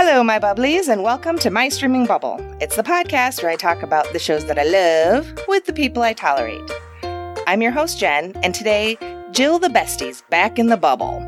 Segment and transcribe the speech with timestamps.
[0.00, 2.36] Hello, my bubblies, and welcome to My Streaming Bubble.
[2.60, 6.04] It's the podcast where I talk about the shows that I love with the people
[6.04, 6.70] I tolerate.
[7.48, 8.96] I'm your host, Jen, and today,
[9.32, 11.20] Jill the Bestie's back in the bubble.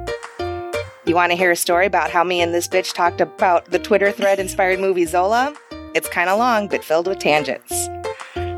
[1.05, 3.81] You want to hear a story about how me and this bitch talked about the
[3.81, 5.53] Twitter thread inspired movie Zola?
[5.97, 7.89] It's kind of long, but filled with tangents.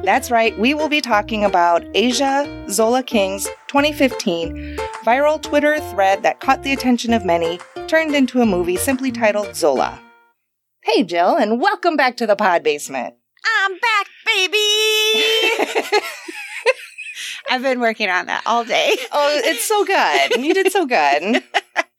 [0.04, 4.76] That's right, we will be talking about A'Ziah Zola King's 2015
[5.06, 7.58] viral Twitter thread that caught the attention of many,
[7.92, 10.00] turned into a movie simply titled Zola.
[10.82, 13.16] Hey, Jill, and welcome back to the pod basement.
[13.66, 15.76] I'm back, baby.
[17.50, 18.96] I've been working on that all day.
[19.12, 20.42] Oh, it's so good.
[20.42, 21.42] You did so good.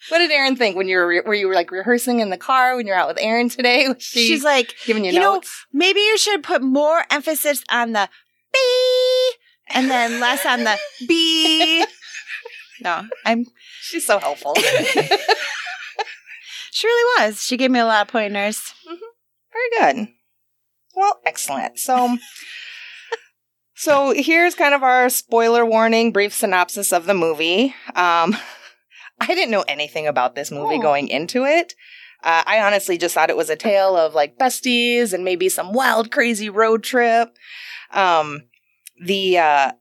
[0.10, 2.76] What did Erin think when you were re- were you like rehearsing in the car
[2.76, 3.94] when you're out with Erin today?
[4.00, 5.68] She She's like, giving you, you know, notes?
[5.72, 8.10] maybe you should put more emphasis on the
[8.52, 8.60] B
[9.68, 10.76] and then less on the
[11.08, 11.86] B.
[12.82, 13.46] No, I'm.
[13.82, 14.56] She's so helpful.
[16.74, 17.42] She really was.
[17.44, 18.74] She gave me a lot of pointers.
[18.88, 20.08] Very good.
[20.96, 21.78] Well, excellent.
[21.78, 22.18] So,
[23.76, 27.76] so here's kind of our spoiler warning, brief synopsis of the movie.
[27.96, 28.36] Um,
[29.20, 30.82] I didn't know anything about this movie Oh.
[30.82, 31.74] going into it.
[32.24, 35.74] Uh, I honestly just thought it was a tale of like besties and maybe some
[35.74, 37.36] wild, crazy road trip.
[37.92, 38.44] Um,
[39.04, 39.72] the uh,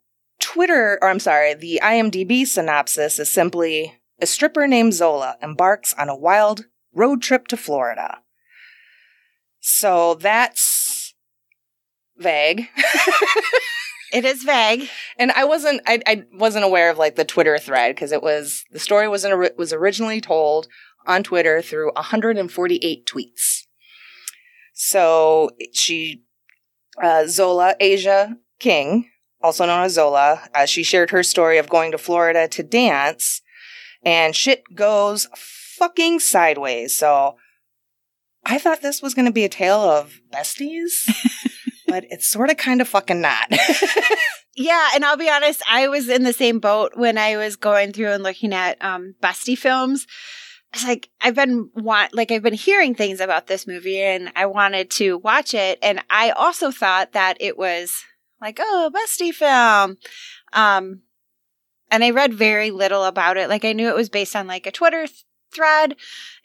[0.41, 6.09] Twitter, or I'm sorry, the IMDb synopsis is simply a stripper named Zola embarks on
[6.09, 8.19] a wild road trip to Florida.
[9.61, 11.15] So that's
[12.17, 12.69] vague.
[14.13, 14.89] It is vague.
[15.19, 18.65] and I wasn't I, I wasn't aware of like the Twitter thread because it was
[18.71, 20.69] the story was an, was originally told
[21.07, 23.63] on Twitter through 148 tweets.
[24.75, 26.23] So she
[27.03, 29.09] uh, Zola A'Ziah King,
[29.41, 33.41] also known as Zola, uh, she shared her story of going to Florida to dance,
[34.05, 35.27] and shit goes
[35.79, 36.97] fucking sideways.
[36.97, 37.37] So
[38.45, 40.91] I thought this was going to be a tale of besties,
[41.87, 43.53] but it's sort of kind of fucking not.
[44.55, 47.93] Yeah, and I'll be honest, I was in the same boat when I was going
[47.93, 50.07] through and looking at um Busty films.
[50.75, 54.47] It's like I've been want like I've been hearing things about this movie and I
[54.47, 57.95] wanted to watch it and I also thought that it was
[58.41, 59.97] like, oh, Busty film.
[60.53, 61.03] Um
[61.91, 63.49] and I read very little about it.
[63.49, 65.97] Like I knew it was based on like a Twitter th- thread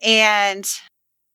[0.04, 0.68] and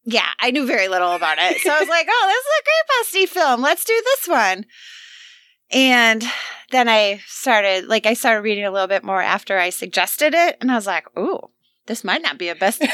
[0.04, 1.60] yeah, I knew very little about it.
[1.60, 3.62] So I was like, oh, this is a great Busty film.
[3.62, 4.66] Let's do this one.
[5.70, 6.24] And
[6.70, 10.58] then I started, like, I started reading a little bit more after I suggested it,
[10.60, 11.48] and I was like, "Ooh,
[11.86, 12.80] this might not be a best."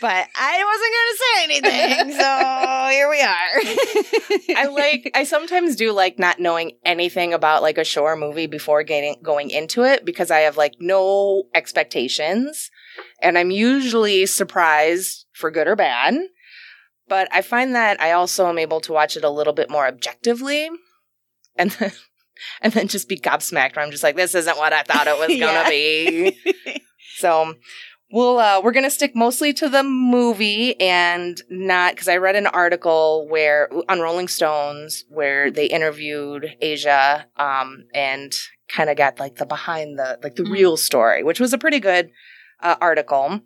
[0.00, 3.60] but I wasn't going to say anything, so here we are.
[4.58, 8.46] I like I sometimes do like not knowing anything about like a show or movie
[8.46, 12.70] before getting going into it because I have like no expectations
[13.22, 16.14] and I'm usually surprised for good or bad.
[17.08, 19.86] But I find that I also am able to watch it a little bit more
[19.86, 20.68] objectively
[21.56, 21.92] and then
[22.60, 25.18] and then just be gobsmacked where I'm just like this isn't what I thought it
[25.18, 26.82] was going to be.
[27.16, 27.54] So
[28.12, 32.46] we'll uh, we're gonna stick mostly to the movie and not because I read an
[32.46, 38.32] article where on Rolling Stones where they interviewed A'Ziah um, and
[38.68, 40.52] kind of got like the behind the like the Mm.
[40.52, 42.10] real story, which was a pretty good
[42.60, 43.40] uh, article.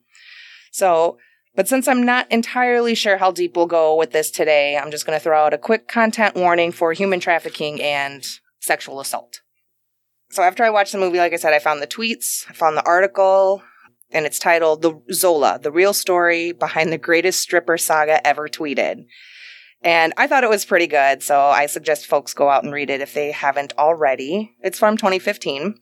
[0.70, 1.18] So.
[1.54, 5.04] But since I'm not entirely sure how deep we'll go with this today, I'm just
[5.04, 8.26] going to throw out a quick content warning for human trafficking and
[8.58, 9.42] sexual assault.
[10.30, 12.74] So after I watched the movie, like I said, I found the tweets, I found
[12.74, 13.62] the article,
[14.10, 19.04] and it's titled "The Zola: The Real Story Behind the Greatest Stripper Saga Ever Tweeted."
[19.82, 22.88] And I thought it was pretty good, so I suggest folks go out and read
[22.88, 24.54] it if they haven't already.
[24.60, 25.74] It's from 2015,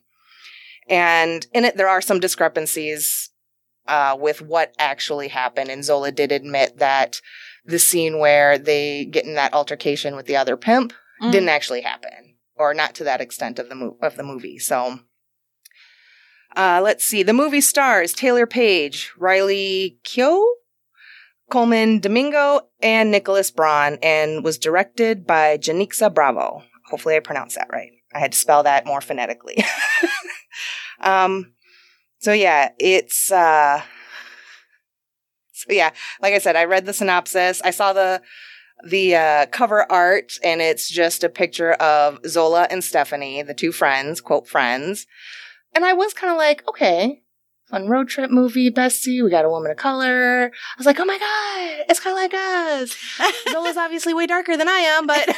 [0.89, 3.20] and in it there are some discrepancies
[3.87, 5.69] uh, with what actually happened.
[5.69, 7.21] And Zola did admit that
[7.65, 11.31] the scene where they get in that altercation with the other pimp Mm.
[11.31, 14.57] didn't actually happen, or not to that extent of the mo- of the movie.
[14.57, 15.01] So,
[16.55, 17.21] uh, let's see.
[17.21, 20.43] The movie stars Taylour Paige, Riley Keough,
[21.51, 26.63] Colman Domingo, and Nicholas Braun, and was directed by Janicza Bravo.
[26.89, 27.91] Hopefully, I pronounced that right.
[28.15, 29.63] I had to spell that more phonetically.
[30.99, 31.53] um,
[32.21, 33.81] so yeah, it's uh,
[35.51, 35.91] so yeah,
[36.21, 37.61] like I said, I read the synopsis.
[37.63, 38.21] I saw the
[38.87, 43.71] the uh, cover art, and it's just a picture of Zola and Stephanie, the two
[43.71, 45.07] friends, quote friends.
[45.73, 47.23] And I was kind of like, okay,
[47.69, 49.23] fun road trip movie, bestie.
[49.23, 50.45] We got a woman of color.
[50.45, 52.95] I was like, oh my god, it's kind of like us.
[53.51, 55.25] Zola's obviously way darker than I am, but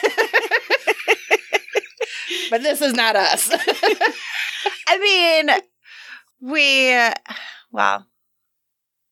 [2.50, 3.50] but this is not us.
[4.88, 5.50] I mean,
[6.44, 6.94] we,
[7.72, 8.06] well,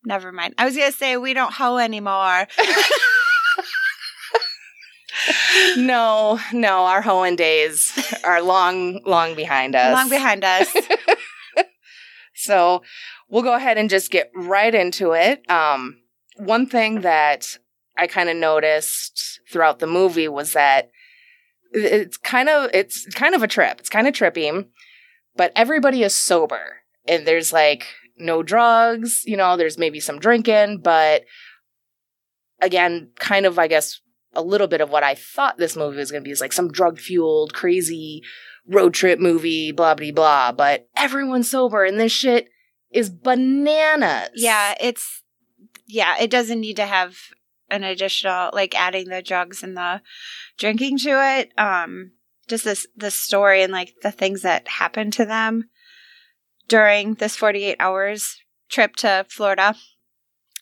[0.04, 0.54] never mind.
[0.58, 2.46] I was gonna say we don't hoe anymore.
[5.76, 9.94] no, no, our hoeing days are long, long behind us.
[9.94, 10.76] Long behind us.
[12.34, 12.82] so
[13.30, 15.50] we'll go ahead and just get right into it.
[15.50, 16.02] Um,
[16.36, 17.56] one thing that
[17.96, 20.90] I kind of noticed throughout the movie was that
[21.72, 23.80] it's kind of it's kind of a trip.
[23.80, 24.66] It's kind of trippy,
[25.34, 30.78] but everybody is sober and there's like no drugs, you know, there's maybe some drinking,
[30.78, 31.24] but
[32.60, 34.00] again, kind of I guess
[34.34, 36.52] a little bit of what I thought this movie was going to be is like
[36.52, 38.22] some drug fueled, crazy
[38.66, 40.52] road trip movie, blah, blah, blah.
[40.52, 42.48] But everyone's sober and this shit
[42.90, 44.30] is bananas.
[44.34, 45.22] Yeah, it's,
[45.86, 47.16] yeah, it doesn't need to have
[47.70, 50.00] an additional, like adding the drugs and the
[50.58, 51.52] drinking to it.
[51.58, 52.12] Um,
[52.48, 55.64] just this, the story and like the things that happen to them
[56.72, 58.40] during this 48 hours
[58.70, 59.74] trip to Florida.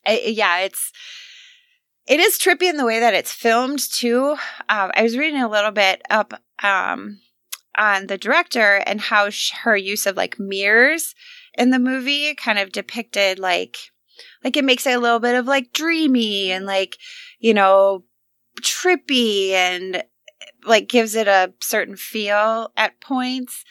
[0.05, 0.91] I, yeah, it's,
[2.09, 4.35] it is trippy in the way that it's filmed too.
[4.69, 6.35] Um, I was reading a little bit up
[6.65, 7.21] um,
[7.79, 11.15] on the director and how sh- her use of like mirrors
[11.57, 13.77] in the movie kind of depicted like
[14.43, 16.97] like it makes it a little bit of like dreamy and like
[17.39, 18.03] you know
[18.61, 20.03] trippy and
[20.67, 23.65] like gives it a certain feel at points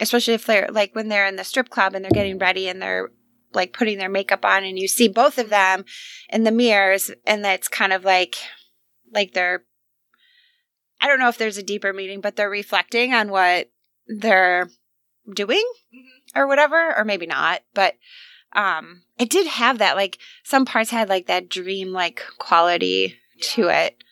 [0.00, 2.80] especially if they're like when they're in the strip club and they're getting ready and
[2.80, 3.10] they're
[3.52, 5.84] like putting their makeup on and you see both of them
[6.30, 8.36] in the mirrors and that's kind of like
[9.12, 9.64] like they're
[11.00, 13.70] I don't know if there's a deeper meaning, but they're reflecting on what
[14.08, 14.68] they're
[15.32, 15.64] doing
[15.94, 16.38] mm-hmm.
[16.38, 17.62] or whatever, or maybe not.
[17.74, 17.94] But
[18.54, 23.42] um it did have that like some parts had like that dream like quality yeah.
[23.42, 24.04] to it.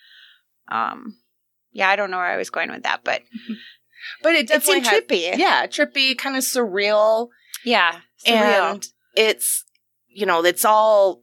[0.68, 1.16] Um
[1.72, 3.22] yeah, I don't know where I was going with that, but
[4.22, 5.36] but it definitely it seemed trippy.
[5.38, 7.28] Yeah, trippy, kind of surreal.
[7.64, 8.72] Yeah, surreal.
[8.72, 9.64] and it's
[10.08, 11.22] you know it's all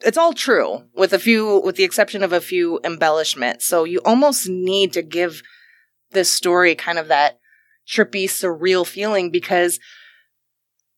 [0.00, 4.00] it's all true with a few with the exception of a few embellishments so you
[4.04, 5.42] almost need to give
[6.10, 7.38] this story kind of that
[7.88, 9.78] trippy surreal feeling because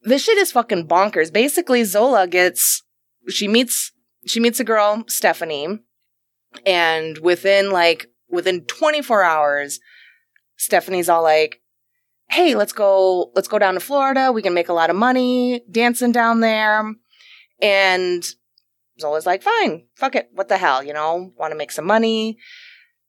[0.02, 2.82] this shit is fucking bonkers basically zola gets
[3.28, 3.92] she meets
[4.26, 5.78] she meets a girl stephanie
[6.66, 9.80] and within like within 24 hours
[10.58, 11.62] stephanie's all like
[12.30, 14.30] hey, let's go, let's go down to Florida.
[14.32, 16.94] We can make a lot of money dancing down there.
[17.60, 18.24] And
[19.00, 20.28] Zola's like, fine, fuck it.
[20.32, 20.82] What the hell?
[20.82, 22.38] You know, want to make some money.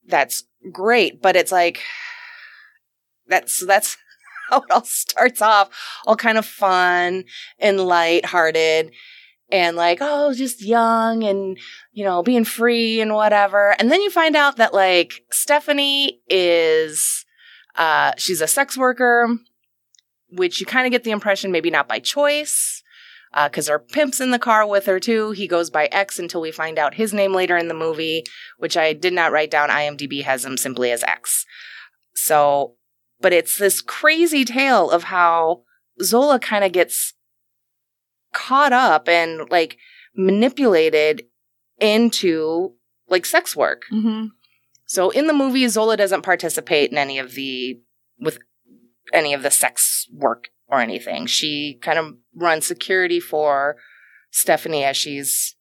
[0.07, 1.21] That's great.
[1.21, 1.81] But it's like,
[3.27, 3.97] that's, that's
[4.49, 5.69] how it all starts off.
[6.07, 7.25] All kind of fun
[7.59, 8.91] and light-hearted
[9.51, 11.57] and like, oh, just young and,
[11.91, 13.75] you know, being free and whatever.
[13.79, 17.25] And then you find out that like Stephanie is
[17.79, 19.37] uh, she's a sex worker,
[20.29, 22.83] which you kind of get the impression maybe not by choice,
[23.45, 25.31] because uh, her pimp's in the car with her too.
[25.31, 28.25] He goes by X until we find out his name later in the movie,
[28.57, 29.69] which I did not write down.
[29.69, 31.45] IMDb has him simply as X.
[32.13, 32.75] So,
[33.21, 35.63] but it's this crazy tale of how
[36.01, 37.13] Zola kind of gets
[38.33, 39.77] caught up and like
[40.15, 41.23] manipulated
[41.79, 42.73] into
[43.07, 43.83] like sex work.
[43.91, 44.27] Mm-hmm.
[44.89, 47.80] So in the movie, Zola doesn't participate in any of the
[48.19, 48.39] with
[49.13, 51.27] any of the sex work or anything.
[51.27, 53.75] She kind of runs security for
[54.31, 55.56] Stephanie as she's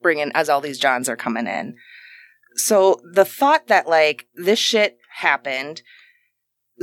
[0.00, 1.74] bringing as all these Johns are coming in.
[2.54, 5.82] So the thought that like this shit happened,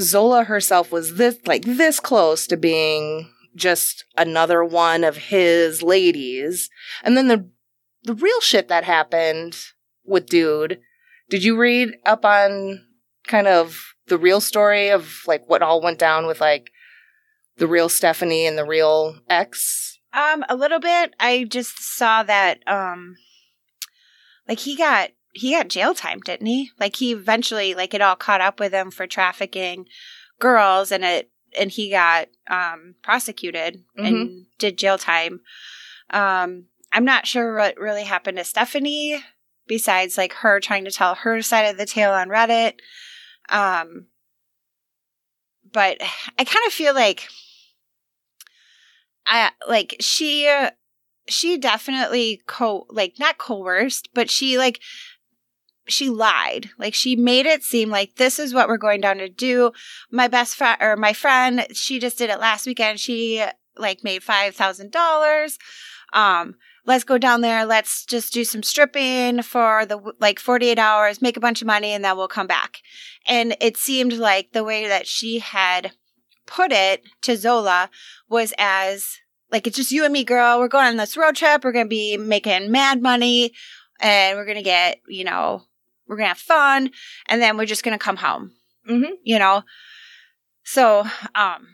[0.01, 6.69] Zola herself was this like this close to being just another one of his ladies,
[7.05, 7.49] and then the
[8.03, 9.55] the real shit that happened
[10.03, 10.81] with dude
[11.33, 12.85] did you read up on
[13.25, 16.69] kind of the real story of like what all went down with like
[17.57, 19.97] the real Stephanie and the real X?
[20.13, 21.15] Um, a little bit.
[21.19, 23.15] I just saw that um
[24.47, 26.69] like he got he got jail time, didn't he?
[26.79, 29.87] Like he eventually like it all caught up with him for trafficking
[30.39, 34.05] girls and it and he got um prosecuted mm-hmm.
[34.05, 35.41] and did jail time.
[36.11, 39.23] Um I'm not sure what really happened to Stephanie
[39.67, 42.73] besides like her trying to tell her side of the tale on Reddit.
[43.49, 44.07] Um,
[45.71, 45.97] but
[46.37, 47.27] I kind of feel like
[49.25, 50.51] I like she
[51.27, 54.79] she definitely co like not coerced, but she like
[55.87, 56.69] she lied.
[56.77, 59.71] Like she made it seem like this is what we're going down to do.
[60.11, 62.99] My best friend or my friend, she just did it last weekend.
[62.99, 63.43] She
[63.77, 65.57] like made five thousand dollars.
[66.13, 66.55] Um,
[66.85, 67.65] let's go down there.
[67.65, 71.91] Let's just do some stripping for the like 48 hours, make a bunch of money,
[71.91, 72.79] and then we'll come back.
[73.27, 75.93] And it seemed like the way that she had
[76.45, 77.89] put it to Zola
[78.29, 79.19] was as
[79.51, 80.59] like it's just you and me, girl.
[80.59, 81.63] We're going on this road trip.
[81.63, 83.53] We're gonna be making mad money,
[83.99, 85.63] and we're gonna get, you know,
[86.07, 86.91] we're gonna have fun,
[87.27, 88.51] and then we're just gonna come home.
[88.89, 89.13] Mm-hmm.
[89.23, 89.63] You know,
[90.63, 91.67] so um,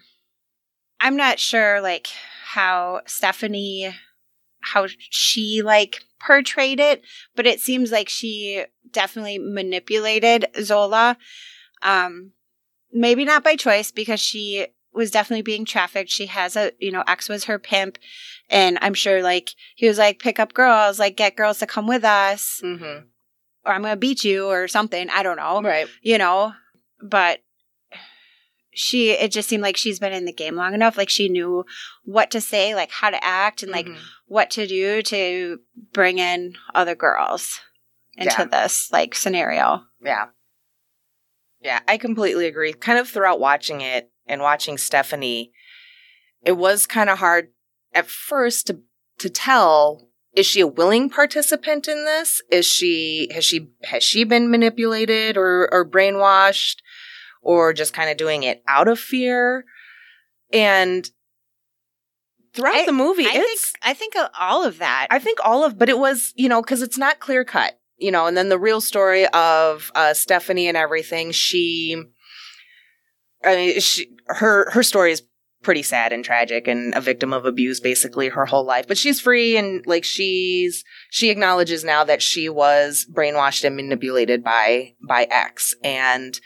[1.00, 2.08] I'm not sure like
[2.44, 3.96] how Stephanie,
[4.62, 7.02] how she like portrayed it,
[7.36, 11.18] but it seems like she definitely manipulated Zola.
[11.82, 12.32] Um,
[12.92, 16.10] maybe not by choice because she was definitely being trafficked.
[16.10, 17.98] She has a, you know, X was her pimp.
[18.50, 21.88] And I'm sure like he was like, pick up girls, like get girls to come
[21.88, 23.06] with us, Mm-hmm.
[23.66, 25.10] or I'm going to beat you or something.
[25.10, 25.88] I don't know, Right.
[26.02, 26.54] you know,
[27.02, 27.40] but
[28.72, 30.98] she, it just seemed like she's been in the game long enough.
[30.98, 31.66] Like she knew
[32.04, 33.98] what to say, like how to act and like Mhm.
[34.28, 35.60] what to do to
[35.94, 37.60] bring in other girls
[38.16, 38.46] into Yeah.
[38.46, 39.84] this like scenario.
[40.04, 40.28] Yeah.
[41.62, 42.74] Yeah, I completely agree.
[42.74, 45.52] Kind of throughout watching it and watching Stephanie,
[46.44, 47.52] it was kind of hard
[47.94, 48.82] at first to
[49.20, 52.42] to tell is she a willing participant in this?
[52.52, 56.78] Is she has she has she been manipulated or or brainwashed
[57.42, 59.66] or just kind of doing it out of fear?
[60.52, 61.10] And
[62.54, 65.08] throughout I- the movie, I think I think all of that.
[65.10, 68.12] I think all of, but it was, you know, because it's not clear cut, you
[68.12, 72.02] know, and then the real story of uh, Stephanie and everything, she,
[73.44, 75.24] I mean, she, her, her story is
[75.62, 79.20] pretty sad and tragic and a victim of abuse basically her whole life, but she's
[79.20, 85.28] free and like she's, she acknowledges now that she was brainwashed and manipulated by, by
[85.30, 85.76] X.
[85.84, 86.40] And,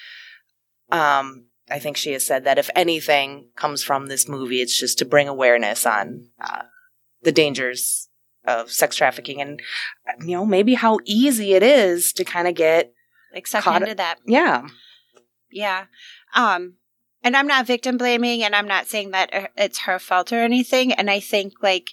[0.94, 4.98] um, I think she has said that if anything comes from this movie, it's just
[5.00, 6.64] to bring awareness on, uh,
[7.24, 8.10] the dangers
[8.46, 9.62] of sex trafficking and
[10.20, 12.94] you know maybe how easy it is to kind of get
[13.34, 14.20] like sucked into that.
[14.26, 14.68] yeah
[15.50, 15.86] Yeah.
[16.36, 16.76] Um
[17.24, 20.40] and I'm not victim blaming and I'm not saying that uh, it's her fault or
[20.42, 21.92] anything and I think like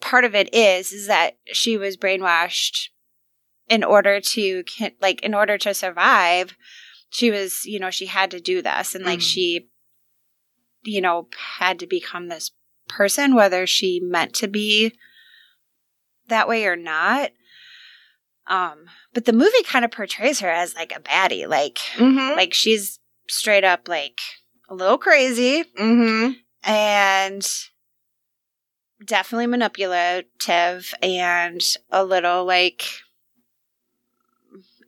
[0.00, 2.90] part of it is is that she was brainwashed
[3.68, 4.62] in order to
[5.00, 6.56] like in order to survive
[7.10, 9.22] she was you know she had to do this and like Mhm.
[9.32, 9.68] she
[10.82, 12.50] you know had to become this
[12.88, 14.92] person whether she meant to be
[16.28, 17.30] that way or not
[18.46, 22.36] um but the movie kind of portrays her as like a baddie like mm-hmm.
[22.36, 24.20] like she's straight up like
[24.68, 26.32] a little crazy mm-hmm.
[26.62, 27.46] and
[29.04, 32.84] definitely manipulative and a little like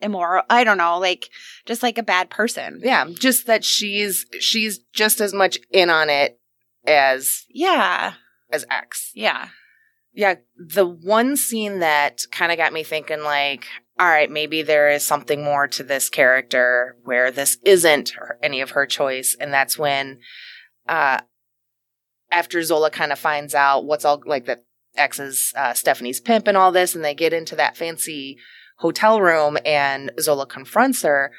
[0.02, 0.42] immoral.
[0.50, 1.28] I don't know, like
[1.66, 2.80] just like a bad person.
[2.82, 6.38] yeah just that she's she's just as much in on it
[6.86, 8.14] as Yeah.
[8.52, 9.48] as x Yeah.
[10.14, 13.66] yeah the one scene that kind of got me thinking like
[13.98, 18.12] all right maybe there is something more to this character where this isn't
[18.42, 20.18] any of her choice and that's when
[20.88, 21.18] uh
[22.30, 24.64] after zola kind of finds out what's all like that
[24.96, 28.36] x is uh, stephanie's pimp and all this and they get into that fancy
[28.76, 31.32] hotel room and zola confronts her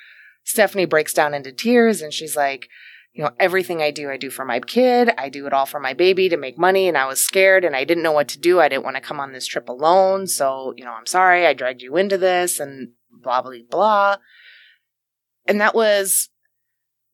[0.44, 2.68] stephanie breaks down into tears and she's like
[3.14, 5.10] you know, everything I do, I do for my kid.
[5.18, 6.88] I do it all for my baby to make money.
[6.88, 8.60] And I was scared and I didn't know what to do.
[8.60, 10.28] I didn't want to come on this trip alone.
[10.28, 12.90] So, you know, I'm sorry I dragged you into this and
[13.24, 14.18] blah, blah, blah.
[15.48, 16.30] And that was,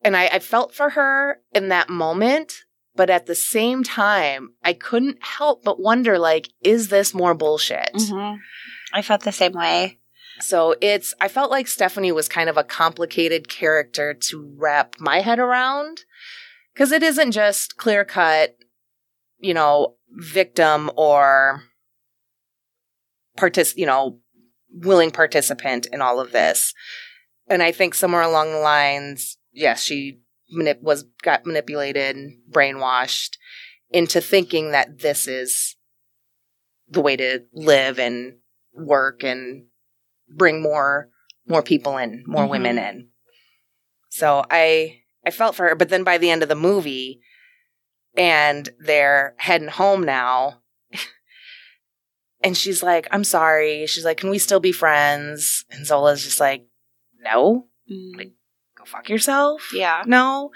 [0.03, 2.65] and I, I felt for her in that moment.
[2.95, 7.93] But at the same time, I couldn't help but wonder, like, is this more bullshit?
[7.93, 8.39] Mhm.
[8.91, 9.99] I felt the same way.
[10.39, 15.21] So it's, I felt like Stephanie was kind of a complicated character to wrap my
[15.21, 16.01] head around.
[16.75, 18.57] Cause it isn't just clear cut,
[19.37, 21.63] you know, victim or
[23.37, 24.19] partic, you know,
[24.69, 26.73] willing participant in all of this.
[27.47, 30.21] And I think somewhere along the lines, yes, she
[30.57, 32.17] manip- was, got manipulated,
[32.49, 33.37] brainwashed
[33.91, 35.75] into thinking that this is
[36.89, 38.37] the way to live and
[38.73, 39.65] work and
[40.35, 41.09] bring more
[41.45, 42.49] more people in, more Mhm.
[42.49, 43.09] women in.
[44.09, 47.21] So I I felt for her, but then by the end of the movie,
[48.15, 50.61] and they're heading home now,
[52.41, 56.39] and she's like, "I'm sorry." She's like, "Can we still be friends?" And Zola's just
[56.39, 56.65] like,
[57.19, 58.33] "No, Mm.
[58.75, 60.03] go fuck yourself." Yeah.
[60.05, 60.51] No.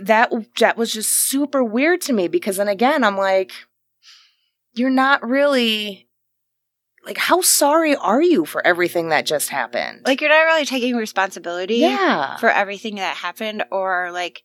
[0.00, 3.52] That that was just super weird to me because then again, I'm like,
[4.74, 6.03] you're not really
[7.04, 10.02] like how sorry are you for everything that just happened?
[10.04, 12.36] Like you're not really taking responsibility yeah.
[12.36, 14.42] for everything that happened or like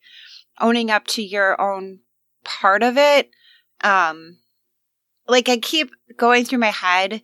[0.60, 2.00] owning up to your own
[2.44, 3.30] part of it.
[3.82, 4.38] Um
[5.26, 7.22] like I keep going through my head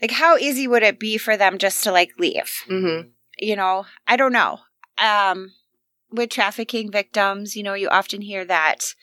[0.00, 2.52] like how easy would it be for them just to like leave?
[2.68, 3.08] mm-hmm.
[3.40, 4.60] You know, I don't know.
[4.98, 5.52] Um
[6.10, 8.94] with trafficking victims, you know, you often hear that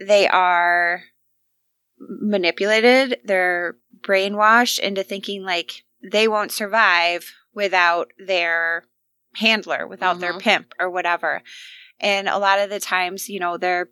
[0.00, 1.02] they are
[1.98, 8.84] manipulated, they're brainwashed into thinking like they won't survive without their
[9.34, 10.40] handler, without their Mhm.
[10.40, 11.42] pimp or whatever.
[12.00, 13.90] And a lot of the times, you know, they're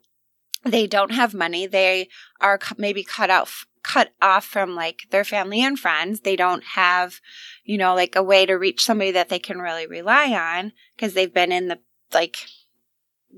[0.63, 1.67] they don't have money.
[1.67, 2.09] They
[2.41, 3.49] are maybe cut out
[3.83, 6.21] cut off from like their family and friends.
[6.21, 7.21] They don't have,
[7.63, 11.13] you know, like a way to reach somebody that they can really rely on because
[11.13, 11.79] they've been in the
[12.13, 12.37] like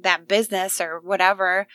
[0.02, 1.68] that business or whatever.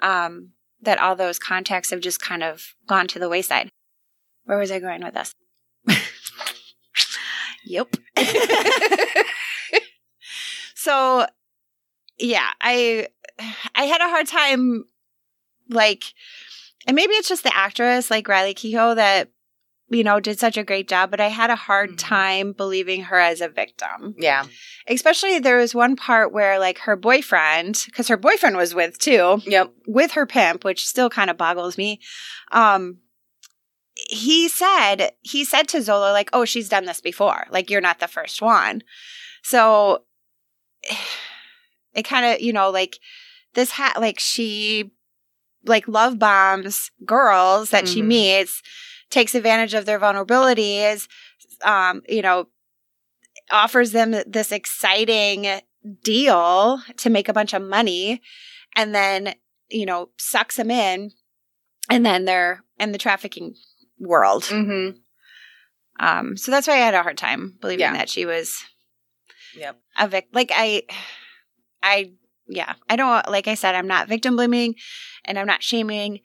[0.00, 0.50] Um,
[0.82, 3.70] that all those contacts have just kind of gone to the wayside.
[4.44, 5.34] Where was I going with this?
[7.64, 7.94] yep.
[10.74, 11.26] so
[12.18, 13.08] yeah, I
[13.74, 14.84] I had a hard time
[15.68, 16.04] like
[16.86, 19.28] and maybe it's just the actress like Riley Keough that
[19.90, 21.98] you know did such a great job, but I had a hard Mhm.
[21.98, 24.14] time believing her as a victim.
[24.18, 24.46] Yeah.
[24.86, 29.42] Especially there was one part where like her boyfriend cuz her boyfriend was with too
[29.46, 29.72] Yep.
[29.86, 32.00] with her pimp, which still kind of boggles me.
[32.52, 32.98] Um,
[34.08, 37.46] he said he said to Zola like, "Oh, she's done this before.
[37.50, 38.82] Like you're not the first one."
[39.42, 40.04] So
[41.94, 42.98] it kind of you know like
[43.54, 44.92] this hat like she
[45.64, 48.06] like love bombs girls that she Mhm.
[48.06, 48.62] meets,
[49.10, 51.08] takes advantage of their vulnerabilities,
[51.64, 52.46] um, you know,
[53.50, 55.60] offers them this exciting
[56.02, 58.20] deal to make a bunch of money
[58.76, 59.34] and then
[59.70, 61.10] you know sucks them in
[61.88, 63.54] and then they're in the trafficking
[63.98, 64.98] world Mm-hmm.
[66.04, 67.92] um so that's why i had a hard time believing Yeah.
[67.94, 68.62] that she was
[69.56, 69.80] Yep.
[69.98, 70.82] a victim like i
[71.82, 72.12] i
[72.46, 74.74] yeah i don't like i said i'm not victim blaming
[75.24, 76.20] and i'm not shaming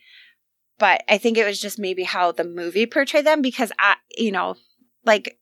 [0.80, 4.32] but i think it was just maybe how the movie portrayed them because i you
[4.32, 4.56] know
[5.06, 5.38] like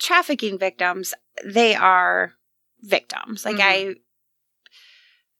[0.00, 2.32] trafficking victims they are
[2.82, 3.44] victims.
[3.44, 3.60] Like Mhm.
[3.62, 3.94] i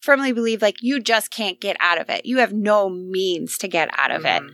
[0.00, 2.24] firmly believe like you just can't get out of it.
[2.24, 4.42] You have no means to get out of it.
[4.42, 4.50] Mhm.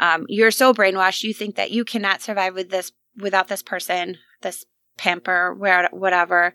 [0.00, 1.24] um, you're so brainwashed.
[1.24, 4.64] You think that you cannot survive with this without this person this
[4.96, 6.54] pimp or where whatever.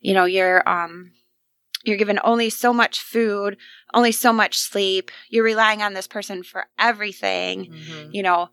[0.00, 1.12] You know you're um
[1.84, 3.56] you're given only so much food
[3.94, 5.10] only so much sleep.
[5.30, 8.10] You're relying on this person for everything Mhm.
[8.14, 8.50] you know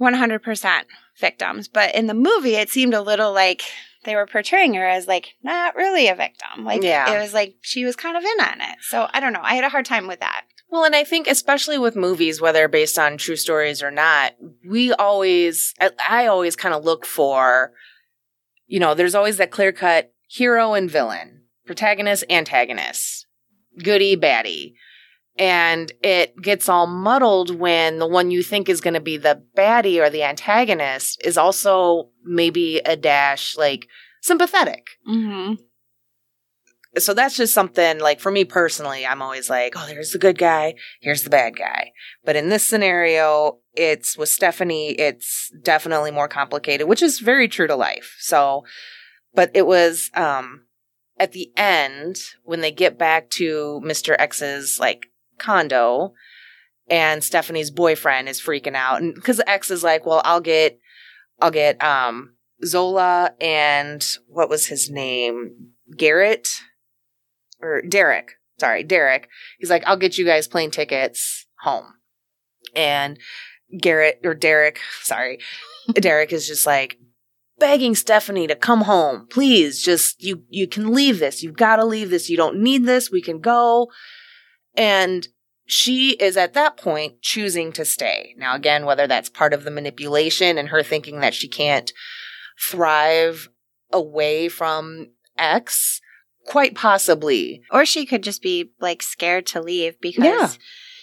[0.00, 0.84] 100%
[1.18, 1.68] victims.
[1.68, 3.62] But in the movie it seemed a little like
[4.04, 6.64] they were portraying her as like not really a victim.
[6.64, 7.14] Like Yeah.
[7.16, 8.76] it was like she was kind of in on it.
[8.82, 9.40] So i don't know.
[9.42, 10.44] I had a hard time with that.
[10.68, 14.34] Well, and I think especially with movies, whether based on true stories or not,
[14.68, 17.72] we always, I, I always kind of look for,
[18.66, 23.26] you know, there's always that clear cut hero and villain, protagonist, antagonist,
[23.82, 24.74] goody, baddie.
[25.38, 29.42] And it gets all muddled when the one you think is going to be the
[29.54, 33.86] baddie or the antagonist is also maybe a dash like
[34.26, 35.54] sympathetic mm-hmm.
[36.98, 40.36] so that's just something like for me personally i'm always like oh there's the good
[40.36, 41.92] guy here's the bad guy
[42.24, 47.68] but in this scenario it's with stephanie it's definitely more complicated which is very true
[47.68, 48.64] to life so
[49.32, 50.65] but it was um
[51.18, 55.06] at the end when they get back to mr x's like
[55.38, 56.12] condo
[56.88, 60.78] and stephanie's boyfriend is freaking out and because x is like well i'll get
[61.40, 66.48] i'll get um zola and what was his name garrett
[67.60, 69.28] or Derek, sorry, Derek.
[69.58, 71.94] He's like, I'll get you guys plane tickets home.
[72.74, 73.18] And
[73.80, 75.38] Garrett or Derek, sorry,
[75.94, 76.98] Derek is just like
[77.58, 79.26] begging Stephanie to come home.
[79.30, 81.42] Please, just you you can leave this.
[81.42, 82.28] You've got to leave this.
[82.30, 83.10] You don't need this.
[83.10, 83.90] We can go.
[84.76, 85.26] And
[85.66, 88.34] she is at that point choosing to stay.
[88.38, 91.92] Now again, whether that's part of the manipulation and her thinking that she can't
[92.60, 93.48] thrive
[93.92, 96.00] away from X,
[96.46, 97.62] quite possibly.
[97.70, 100.48] Or she could just be like scared to leave because Yeah.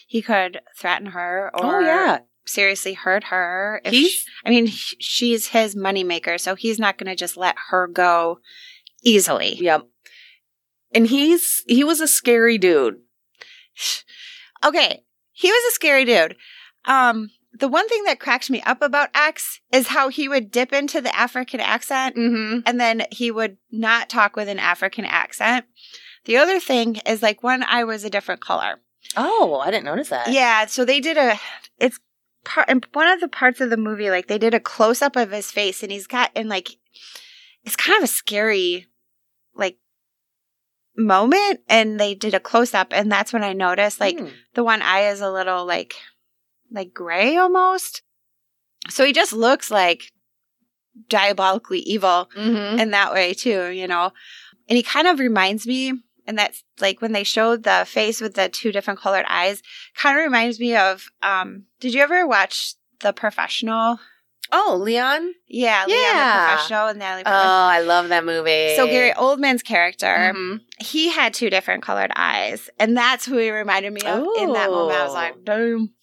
[0.08, 2.20] he could threaten her Oh yeah.
[2.46, 3.82] Seriously hurt her.
[3.86, 7.56] If He's sh- I mean, she's his moneymaker, so he's not going to just let
[7.70, 8.40] her go
[9.04, 9.56] easily.
[9.56, 9.88] Yep.
[10.96, 12.96] And he's he was a scary dude.
[14.64, 16.36] Okay, he was a scary dude.
[16.86, 17.30] Um,
[17.60, 21.02] the one thing that cracks me up about X is how he would dip into
[21.02, 22.60] the African accent Mm-hmm.
[22.66, 25.66] and then he would not talk with an African accent.
[26.26, 28.80] The other thing is like when I was a different color.
[29.18, 30.32] Oh, I didn't notice that.
[30.32, 31.40] Yeah, so they did a
[31.78, 32.00] it's
[32.44, 35.16] part in one of the parts of the movie like they did a close up
[35.16, 36.78] of his face and he's got and like
[37.64, 38.88] it's kind of a scary
[39.56, 39.78] like
[40.96, 44.28] moment and they did a close up and that's when I noticed like Hmm.
[44.54, 45.96] the one eye is a little like
[46.72, 48.02] like gray almost.
[48.90, 50.12] So he just looks like
[51.10, 52.80] diabolically evil Mhm.
[52.80, 54.12] in that way too, you know.
[54.68, 55.94] And he kind of reminds me
[56.26, 59.62] And that's like when they showed the face with the two different colored eyes,
[59.96, 64.00] kind of reminds me of um did you ever watch The Professional?
[64.52, 65.34] Oh, Leon.
[65.48, 66.38] Yeah, Leon Yeah.
[66.48, 68.76] the Professional and Natalie Oh, I love that movie.
[68.76, 70.06] so Gary Oldman's character,
[70.36, 70.60] Mhm.
[70.80, 74.70] he had two different colored eyes, and that's who he reminded me of in that
[74.70, 75.00] moment.
[75.00, 75.94] I was like, damn,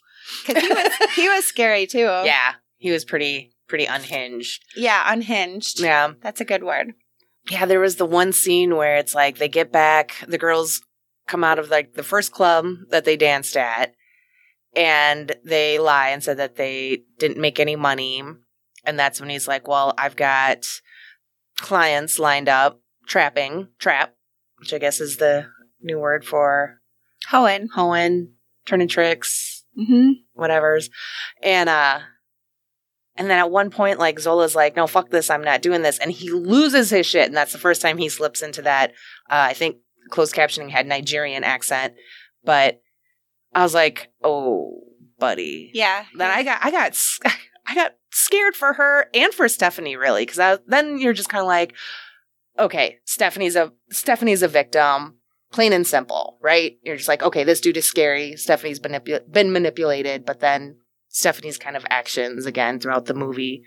[0.46, 1.98] because he was he was scary too.
[2.00, 4.64] Yeah, he was pretty pretty unhinged.
[4.76, 5.78] yeah, unhinged.
[5.80, 6.12] Yeah.
[6.20, 6.94] That's a good word.
[7.48, 10.82] Yeah, there was the one scene where it's like they get back, the girls
[11.26, 13.94] come out of like the first club that they danced at,
[14.74, 18.22] and they lie and said that they didn't make any money.
[18.84, 20.64] And that's when he's like, Well, I've got
[21.56, 24.14] clients lined up, trapping, trap,
[24.58, 25.46] which I guess is the
[25.82, 26.80] new word for
[27.30, 27.68] Hohen.
[27.74, 28.32] hoeing,
[28.66, 30.10] turning tricks, Mm-hmm.
[30.34, 30.90] whatever's.
[31.42, 32.00] And uh
[33.20, 35.98] and then at one point like Zola's like, "No, fuck this, I'm not doing this."
[35.98, 38.92] And he loses his shit and that's the first time he slips into that
[39.28, 39.76] uh I think
[40.08, 41.94] closed captioning had Nigerian accent,
[42.42, 42.80] but
[43.54, 44.80] I was like, "Oh,
[45.18, 46.06] buddy." Yeah.
[46.16, 46.98] Then I got I got
[47.66, 51.46] I got scared for her and for Stephanie really cuz then you're just kind of
[51.46, 51.74] like,
[52.58, 55.16] "Okay, Stephanie's a Stephanie's a victim."
[55.52, 56.78] Plain and simple, right?
[56.84, 58.36] You're just like, okay, this dude is scary.
[58.36, 60.76] Stephanie's manipu- been manipulated, but then
[61.10, 63.62] Stephanie's kind of actions again throughout the movie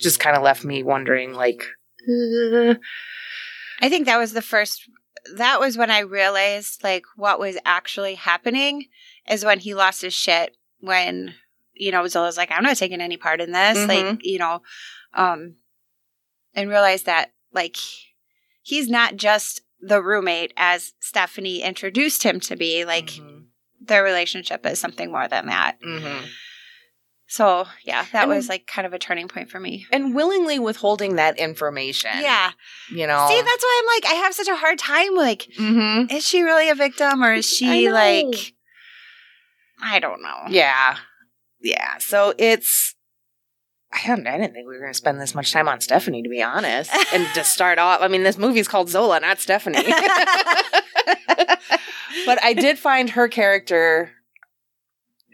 [0.00, 1.62] just kind of left me wondering, like,
[2.08, 2.74] uh,
[3.80, 4.88] I think that was the first
[5.36, 8.86] that was when I realized like what was actually happening
[9.28, 11.34] is when he lost his shit when
[11.74, 13.88] you know Zola's like I'm not taking any part in this Mhm.
[13.88, 14.62] like you know
[15.14, 15.56] um
[16.54, 17.76] and realized that like
[18.62, 23.46] he's not just the roommate as Stephanie introduced him to be like mhm,
[23.80, 25.78] their relationship is something more than that.
[25.84, 26.26] mhm.
[27.30, 29.86] So, yeah, that And- was like kind of a turning point for me.
[29.92, 32.10] and willingly withholding that information.
[32.14, 32.52] Yeah.
[32.90, 33.26] you know.
[33.28, 36.10] See, that's why I'm like I have such a hard time like mm-hmm.
[36.14, 37.92] is she really a victim or is she know.
[37.92, 38.54] like
[39.82, 40.44] I don't know.
[40.48, 40.96] Yeah.
[41.60, 41.98] Yeah.
[41.98, 42.94] So it's
[43.92, 46.28] I don't I didn't think we were gonna spend this much time on Stephanie, to
[46.30, 46.90] be honest.
[47.12, 49.78] and to start off, I mean, this movie's called Zola, not Stephanie.
[52.26, 54.12] but I did find her character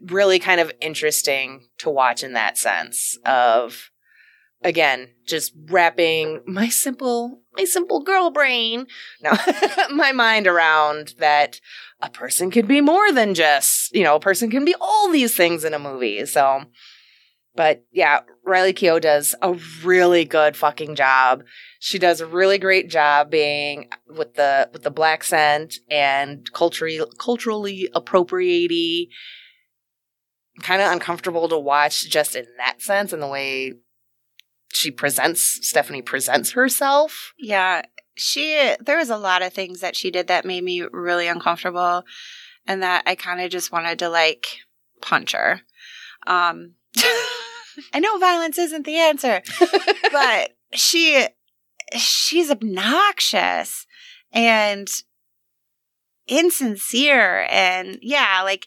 [0.07, 3.91] really kind of interesting to watch in that sense of
[4.63, 8.87] again, just wrapping my simple my simple girl brain
[9.23, 9.33] no
[9.95, 11.61] my mind around that
[12.01, 15.37] a person could be more than just, you know, a person can be all these
[15.37, 16.27] things in a movie.
[16.27, 16.65] So,
[17.55, 21.45] but yeah, Riley Keough does a really good fucking job.
[21.79, 27.01] She does a really great job being with the with the black scent and culturally
[27.19, 29.09] culturally appropriatey.
[30.63, 33.75] Kind of uncomfortable to watch just in that sense and the way
[34.73, 37.33] she presents Stephanie presents herself.
[37.39, 37.83] Yeah.
[38.17, 42.05] She there was a lot of things that she did that made me really uncomfortable
[42.67, 44.47] and that I kind of just wanted to like
[45.01, 45.63] punch her.
[46.27, 46.75] Um
[47.93, 49.43] I know violence isn't the answer,
[50.13, 51.27] but she
[51.97, 53.87] she's obnoxious
[54.33, 54.89] and
[56.27, 58.67] insincere and yeah, like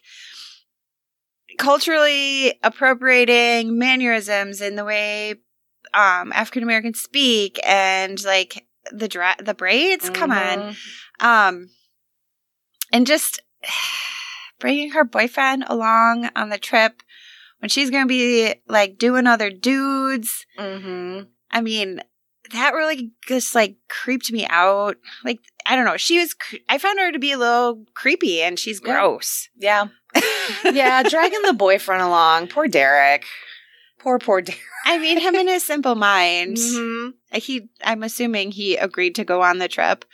[1.58, 5.32] culturally appropriating mannerisms in the way
[5.94, 10.76] um African Americans speak and like the dra- the braids come on Mhm.
[11.24, 11.70] um
[12.92, 13.40] and just
[14.60, 17.02] bringing her boyfriend along on the trip
[17.60, 21.24] when she's going to be like doing other dudes Mm-hmm.
[21.50, 22.02] I mean,
[22.52, 24.96] that really just like creeped me out.
[25.24, 25.96] Like, I don't know.
[25.96, 29.48] She was, cre- I found her to be a little creepy and she's gross.
[29.56, 29.84] Yeah.
[29.84, 32.48] yeah, dragging the boyfriend along.
[32.48, 33.24] Poor Derek.
[33.98, 34.60] Poor, poor Derek.
[34.84, 37.12] I mean, him in his simple mind, Mhm.
[37.34, 40.04] he, I'm assuming he agreed to go on the trip,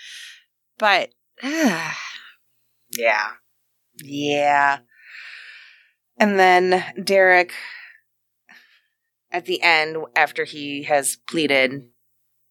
[0.79, 1.11] but
[1.43, 3.31] Yeah.
[4.03, 4.79] Yeah.
[6.19, 7.53] And then Derek,
[9.31, 11.89] at the end, after he has pleaded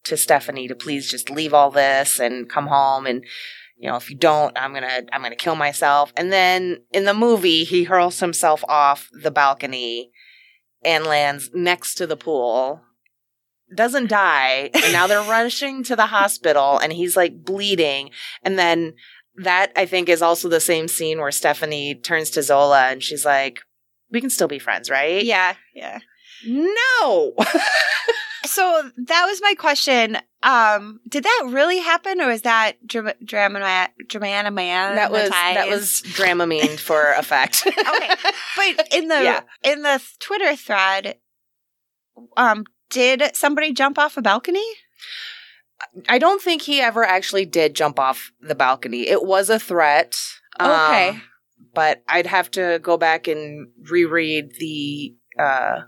[0.03, 3.23] to Stephanie to please just leave all this and come home and
[3.75, 7.13] you know if you don't i'm gonna i'm gonna kill myself and then in the
[7.13, 10.11] movie he hurls himself off the balcony
[10.83, 12.81] and lands next to the pool
[13.75, 18.09] doesn't die and now they're rushing to the hospital and he's like bleeding
[18.43, 18.93] and then
[19.35, 23.25] that I think is also the same scene where Stephanie turns to Zola and she's
[23.25, 23.61] like,
[24.11, 25.99] "We can still be friends, right?" yeah, yeah.
[26.45, 27.33] No.
[28.45, 30.17] So that was my question.
[30.41, 34.95] Um, did that really happen or was that drama, drama, drama man?
[34.95, 37.65] that was that was Dramamine for effect.
[37.77, 38.13] Okay.
[38.75, 39.41] But in the Yeah.
[39.63, 41.17] in the Twitter thread,
[42.37, 44.65] um, did somebody jump off a balcony?
[46.09, 49.07] I don't think he ever actually did jump off the balcony.
[49.07, 50.17] It was a threat.
[50.59, 51.09] Okay.
[51.09, 51.21] um,
[51.73, 55.81] but I'd have to go back and reread the uh,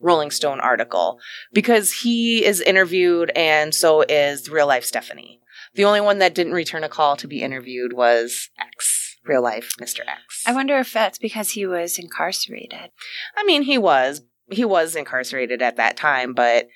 [0.00, 1.18] Rolling Stone article
[1.52, 5.40] because he is interviewed and so is real life Stephanie.
[5.74, 9.74] The only one that didn't return a call to be interviewed was X, real life
[9.80, 10.00] Mr.
[10.00, 10.42] X.
[10.46, 12.90] I wonder if that's because he was incarcerated.
[13.36, 16.66] I mean, he was he was incarcerated at that time, but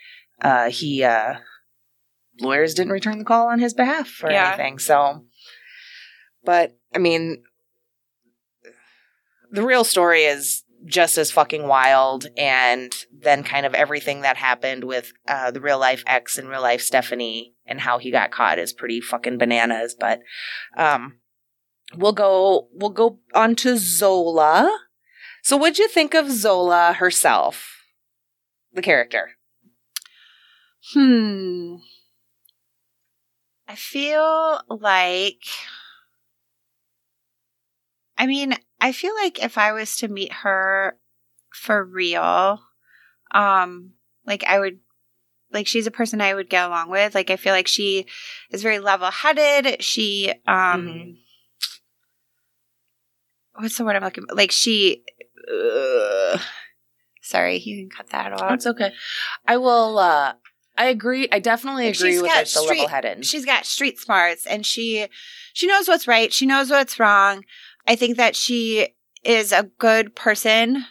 [0.43, 1.35] uh, he uh,
[2.41, 4.49] lawyers didn't return the call on his behalf or Yeah.
[4.49, 4.79] anything.
[4.79, 5.25] So,
[6.45, 7.43] but I mean,
[9.51, 14.85] the real story is just as fucking wild, and then kind of everything that happened
[14.85, 18.59] with uh, the real life ex and real life Stephanie and how he got caught
[18.59, 19.97] is pretty fucking bananas.
[19.99, 20.21] But
[20.77, 21.19] um,
[21.97, 24.79] we'll go we'll go on to Zola.
[25.43, 27.83] So, what'd you think of Zola herself,
[28.73, 29.33] the character?
[30.93, 31.77] Hmm.
[33.67, 35.43] I feel like.
[38.17, 40.99] I mean, I feel like if I was to meet her
[41.55, 42.61] for real,
[43.31, 43.93] um,
[44.27, 44.79] like I would,
[45.53, 47.15] like she's a person I would get along with.
[47.15, 48.05] Like I feel like she
[48.51, 49.83] is very level headed.
[49.83, 51.17] She, um, Mhm.
[53.55, 54.27] what's the word I'm looking?
[54.31, 55.03] Like she.
[55.51, 56.39] Uh,
[57.23, 58.53] sorry, you can cut that off.
[58.53, 58.93] It's okay.
[59.47, 59.99] I will.
[59.99, 60.35] uh
[60.77, 61.29] I agree.
[61.31, 63.25] I definitely Like, agree she's with got it, the level headed.
[63.25, 65.07] she's got street smarts and she
[65.53, 67.45] she knows what's right she knows what's wrong
[67.87, 68.89] i think that she
[69.25, 70.85] is a good person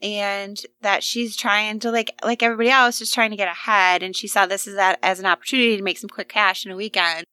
[0.00, 4.14] and that she's trying to like like everybody else just trying to get ahead and
[4.16, 6.76] she saw this as that as an opportunity to make some quick cash in a
[6.76, 7.24] weekend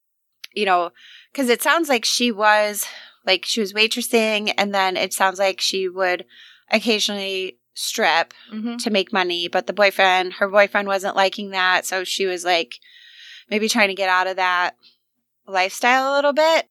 [0.54, 0.92] you know
[1.32, 2.86] because it sounds like she was
[3.26, 6.26] like she was waitressing and then it sounds like she would
[6.72, 8.78] occasionally strip Mm-hmm.
[8.78, 11.86] to make money, but the boyfriend, her boyfriend wasn't liking that.
[11.86, 12.76] So she was like
[13.50, 14.76] maybe trying to get out of that
[15.46, 16.68] lifestyle a little bit.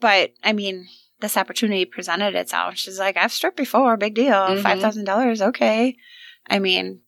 [0.00, 0.88] But I mean,
[1.20, 2.76] this opportunity presented itself.
[2.76, 4.32] She's like, I've stripped before, big deal.
[4.32, 4.62] Mhm.
[4.62, 5.96] $5,000, okay.
[6.48, 7.00] I mean,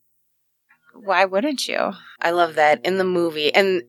[0.93, 1.93] why wouldn't you?
[2.19, 3.53] I love that in the movie.
[3.53, 3.83] And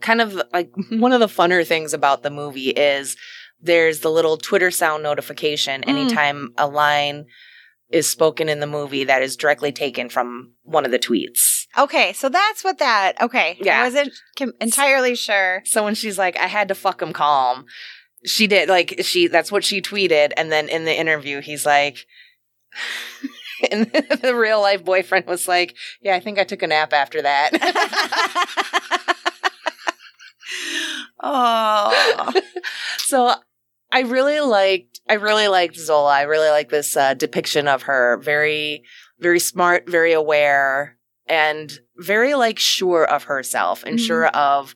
[0.00, 3.16] kind of like one of the funner things about the movie is
[3.60, 5.88] there's the little Twitter sound notification Mm.
[5.88, 7.26] anytime a line
[7.90, 11.66] is spoken in the movie that is directly taken from one of the tweets.
[11.78, 13.56] Okay, so that's what that, okay.
[13.60, 13.80] Yeah.
[13.80, 14.12] I wasn't
[14.60, 15.62] entirely sure.
[15.66, 17.64] So when she's like, I had to fuck him calm,
[18.24, 18.68] she did.
[18.68, 20.32] Like, she, that's what she tweeted.
[20.36, 22.06] And then in the interview, he's like,
[23.70, 23.86] and
[24.22, 27.50] the real life boyfriend was like, Yeah, I think I took a nap after that.
[31.22, 32.32] oh.
[32.98, 33.34] so
[33.90, 36.12] I really liked I really liked Zola.
[36.12, 38.18] I really like this uh, depiction of her.
[38.18, 38.84] Very
[39.18, 44.06] very smart, very aware, and very like sure of herself and Mhm.
[44.06, 44.74] sure of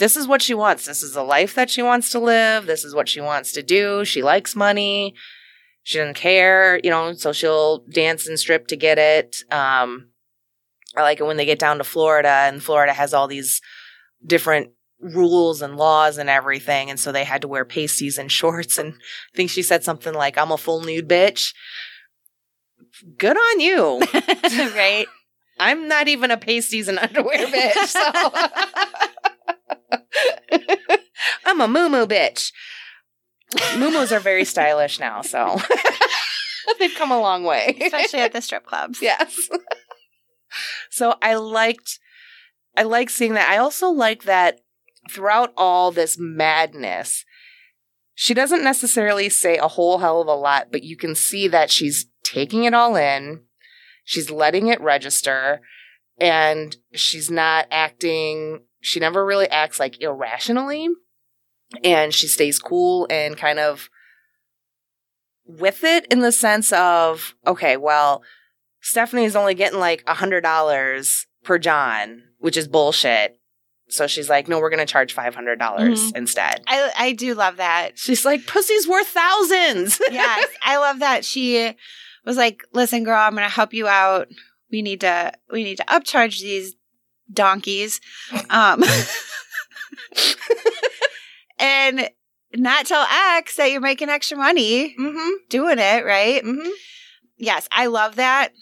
[0.00, 0.86] this is what she wants.
[0.86, 2.64] This is the life that she wants to live.
[2.64, 4.02] This is what she wants to do.
[4.04, 5.14] She likes money.
[5.82, 9.44] She doesn't care, you know, so she'll dance and strip to get it.
[9.52, 10.08] Um,
[10.96, 13.60] I like it when they get down to Florida and Florida has all these
[14.26, 16.88] different rules and laws and everything.
[16.88, 18.78] And so they had to wear pasties and shorts.
[18.78, 21.52] And I think she said something like, I'm a full nude bitch.
[23.18, 24.00] Good on you.
[24.74, 25.06] right?
[25.58, 27.86] I'm not even a pasties and underwear bitch.
[27.86, 29.10] So
[31.44, 32.52] I'm a moo bitch.
[33.76, 35.60] Moo are very stylish now, so
[36.78, 37.76] they've come a long way.
[37.80, 38.98] Especially at the strip clubs.
[39.02, 39.48] yes.
[40.90, 41.98] so I liked
[42.76, 43.50] I like seeing that.
[43.50, 44.60] I also like that
[45.10, 47.24] throughout all this madness,
[48.14, 51.70] she doesn't necessarily say a whole hell of a lot, but you can see that
[51.70, 53.42] she's taking it all in.
[54.04, 55.60] She's letting it register
[56.18, 60.88] and she's not acting she never really acts like irrationally
[61.84, 63.88] and she stays cool and kind of
[65.46, 68.22] with it in the sense of okay, well,
[68.80, 73.36] Stephanie's only getting like a hundred dollars per John, which is bullshit.
[73.88, 76.16] So she's like, no, we're gonna charge five hundred dollars Mhm.
[76.16, 76.62] instead.
[76.66, 77.98] I I do love that.
[77.98, 80.00] She's like, pussy's worth thousands.
[80.10, 81.74] yes, I love that she
[82.24, 84.28] was like, "Listen, girl, I'm going to help you out.
[84.70, 86.74] We need to we need to upcharge these
[87.32, 88.00] donkeys."
[88.48, 88.82] Um
[91.58, 92.10] and
[92.54, 95.28] not tell X that you're making extra money mm-hmm.
[95.48, 96.42] doing it, right?
[96.42, 96.70] Mm-hmm.
[97.36, 98.52] Yes, I love that.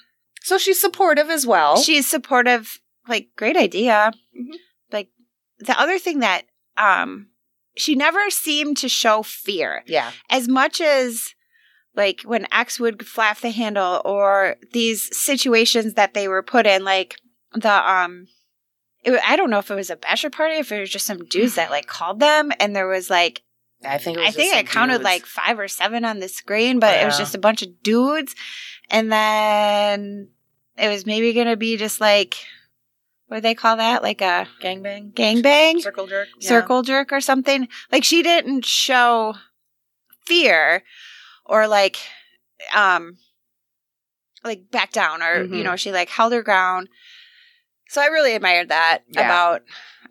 [0.42, 1.76] So she's supportive as well.
[1.76, 2.80] She's supportive.
[3.08, 4.12] Like, great idea.
[4.38, 4.56] Mhm.
[4.92, 5.08] Like,
[5.58, 6.42] the other thing that
[6.76, 7.28] um
[7.76, 9.84] she never seemed to show fear.
[9.86, 10.10] yeah.
[10.30, 11.34] as much as
[11.94, 16.84] like when X would flap the handle or these situations that they were put in,
[16.84, 17.16] like
[17.54, 18.26] the um
[19.14, 21.24] it, I don't know if it was a bachelor party, if it was just some
[21.24, 23.42] dudes that like called them, and there was like
[23.84, 25.04] I think it was I think I counted dudes.
[25.04, 28.34] like five or seven on the screen, but it was just a bunch of dudes,
[28.90, 30.28] and then
[30.76, 32.36] it was maybe gonna be just like
[33.28, 36.48] what do they call that, like a gangbang, gangbang circle jerk, Yeah.
[36.48, 37.68] circle jerk or something.
[37.92, 39.34] Like she didn't show
[40.26, 40.82] fear
[41.44, 41.98] or like
[42.74, 43.18] um
[44.44, 45.64] like back down or you Mhm.
[45.64, 46.88] know she like held her ground.
[47.88, 49.24] So I really admired that Yeah.
[49.24, 49.62] about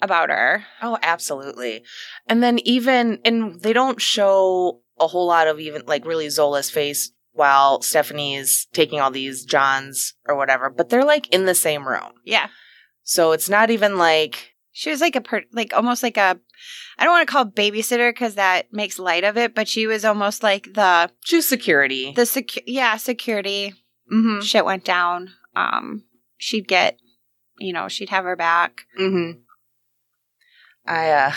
[0.02, 0.64] about her.
[0.82, 1.84] Oh, absolutely.
[2.28, 6.70] And then even and they don't show a whole lot of even like really Zola's
[6.70, 11.88] face while Stephanie's taking all these Johns or whatever, but they're like in the same
[11.88, 12.12] room.
[12.26, 12.48] Yeah.
[13.04, 16.40] So it's not even like She was like a per- like almost like a
[17.00, 19.86] I don't want to call it babysitter because that makes light of it, but she
[19.88, 22.12] was almost like the just security.
[22.12, 23.74] the secu- yeah security
[24.12, 24.42] mm-hmm.
[24.42, 25.30] shit went down.
[25.56, 26.04] Um,
[26.38, 27.00] she'd get
[27.60, 28.86] you know she'd have her back.
[29.00, 29.40] Mm-hmm.
[30.86, 31.34] I uh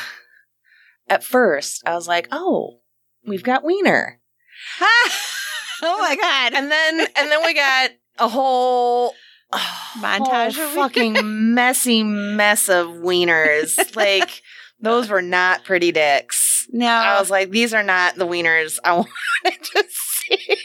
[1.09, 2.81] at first I was like, oh,
[3.27, 4.21] we've got Wiener.
[4.81, 6.55] oh my god!
[6.55, 9.15] And then and then we got a whole
[9.53, 13.97] Montage whole of fucking messy mess of wieners.
[13.97, 14.43] like
[14.81, 16.67] those were not pretty dicks.
[16.73, 20.57] No, I was like, these are not the wieners I wanted to see.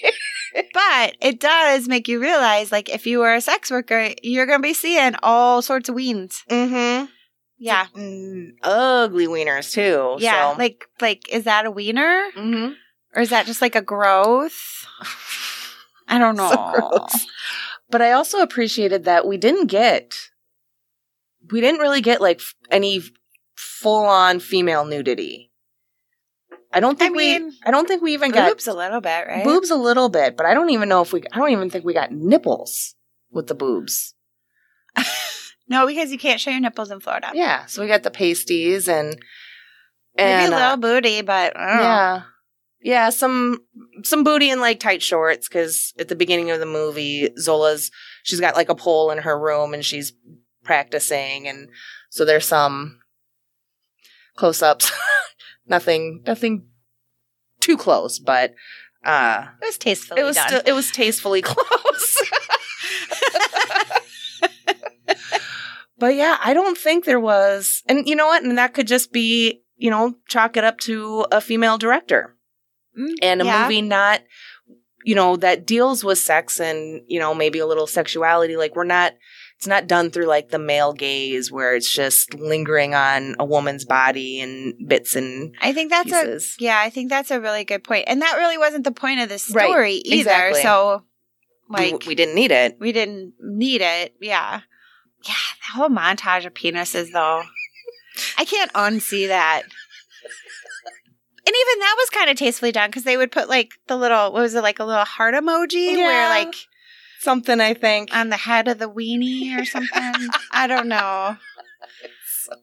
[0.74, 4.62] but it does make you realize, like, if you were a sex worker, you're gonna
[4.62, 6.44] be seeing all sorts of weens.
[6.50, 7.06] Mm-hmm.
[7.58, 10.18] Yeah, Mm, ugly wieners too.
[10.22, 10.52] yeah.
[10.52, 10.58] So.
[10.58, 12.74] Like, like, is that a wiener mm-hmm.
[13.16, 14.86] or is that just like a growth?
[16.08, 16.50] I don't know.
[16.52, 17.08] So.
[17.90, 20.16] But I also appreciated that we didn't get,
[21.52, 23.02] we didn't really get like f- any
[23.56, 25.52] full on female nudity.
[26.76, 27.60] I don't think mean, we.
[27.66, 29.44] I don't think we even got Boobs a little bit, right?
[29.44, 31.24] boobs a little bit, but I don't even know if we.
[31.32, 32.96] I don't even think we got nipples
[33.32, 34.14] with the boobs.
[35.68, 37.32] No, because you can't show your nipples in Florida.
[37.34, 39.18] Yeah, so we got the pasties and
[40.16, 41.84] Maybe and a uh, little booty, but I don't know.
[41.84, 42.22] yeah,
[42.82, 43.60] yeah, some
[44.04, 47.92] some booty and like tight shorts because at the beginning of the movie, Zola's
[48.24, 50.14] she's got like a pole in her room and she's
[50.64, 51.70] practicing, and
[52.12, 53.00] so there's some
[54.36, 54.92] close ups.
[55.68, 56.68] nothing, nothing
[57.60, 58.54] too close, but
[59.04, 60.48] uh, it was tastefully it was done.
[60.48, 62.22] still it was tastefully close.
[65.98, 69.12] but yeah, I don't think there was, and you know what, and that could just
[69.12, 72.32] be you know chalk it up to a female director
[72.98, 73.64] Mm, and a yeah.
[73.64, 74.22] movie not
[75.04, 78.86] you know that deals with sex and you know maybe a little sexuality like we're
[78.86, 79.12] not
[79.58, 83.86] it's not done through like the male gaze where it's just lingering on a woman's
[83.86, 86.80] body and bits and I think that's a yeah.
[86.80, 89.42] I think that's a really good point, and that really wasn't the point of the
[89.54, 90.30] Right, story either.
[90.30, 90.62] exactly.
[90.62, 91.04] So,
[91.70, 94.16] like, we didn't need it we didn't need it.
[94.22, 94.62] Yeah.
[95.26, 95.34] Yeah.
[95.68, 97.42] The whole montage of penises, though.
[98.38, 99.64] I can't unsee that.
[101.48, 104.32] And even that was kind of tastefully done because they would put like the little,
[104.34, 106.56] what was it, like a little heart emoji where like
[107.26, 110.30] something i think on the head of the weenie or something.
[110.52, 111.36] I don't know.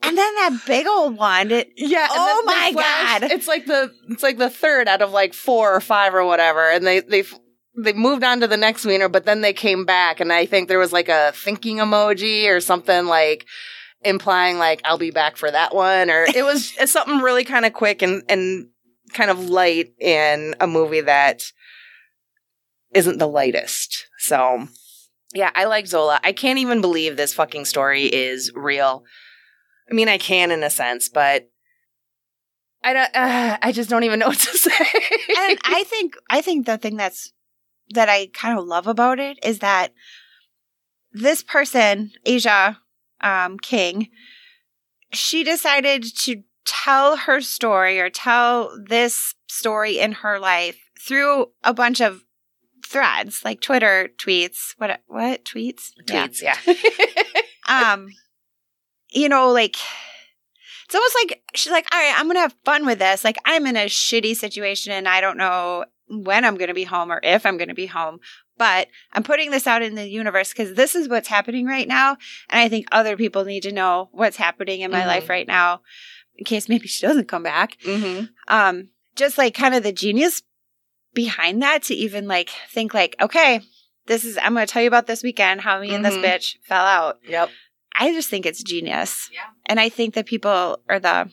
[0.03, 1.51] And then that big old one.
[1.51, 2.07] It, Yeah.
[2.11, 3.33] Oh my flash- God.
[3.33, 6.70] It's like the it's like the third out of like four or five or whatever,
[6.70, 7.25] and they they
[7.77, 10.68] they moved on to the next wiener, but then they came back, and I think
[10.68, 13.46] there was like a thinking emoji or something like
[14.05, 17.72] implying like I'll be back for that one, or it was something really kind of
[17.72, 18.68] quick and and
[19.14, 21.42] kind of light in a movie that
[22.94, 24.07] isn't the lightest.
[24.22, 24.68] So.
[25.35, 26.20] Yeah, I like Zola.
[26.22, 29.04] I can't even believe this fucking story is real.
[29.90, 31.48] I mean, I can in a sense, but
[32.85, 33.16] I don't.
[33.16, 34.70] Uh, I just don't even know what to say.
[34.70, 37.32] and I think I think the thing that's
[37.90, 39.92] that I kind of love about it is that
[41.12, 42.78] this person, A'Ziah
[43.20, 44.08] um, King,
[45.12, 51.74] she decided to tell her story or tell this story in her life through a
[51.74, 52.22] bunch of
[52.92, 54.74] threads, like Twitter tweets.
[54.78, 55.90] What what tweets?
[56.09, 56.26] Yeah.
[56.28, 56.57] Tweets, yeah.
[57.92, 58.09] um
[59.11, 59.76] you know like
[60.85, 63.67] it's almost like she's like all right i'm gonna have fun with this like i'm
[63.67, 67.46] in a shitty situation and i don't know when i'm gonna be home or if
[67.46, 68.19] i'm gonna be home
[68.58, 72.17] but i'm putting this out in the universe because this is what's happening right now
[72.50, 75.06] and i think other people need to know what's happening in my Mhm.
[75.06, 75.83] life right now
[76.37, 78.25] in case maybe she doesn't come back mm-hmm.
[78.48, 80.42] um just like kind of the genius
[81.15, 83.60] behind that to even like think like okay
[84.06, 86.25] this is i'm gonna tell you about this weekend how me and this Mhm.
[86.25, 87.50] bitch fell out Yep.
[87.94, 89.29] I just think it's genius.
[89.35, 89.40] Yeah.
[89.67, 91.31] And I think that people or the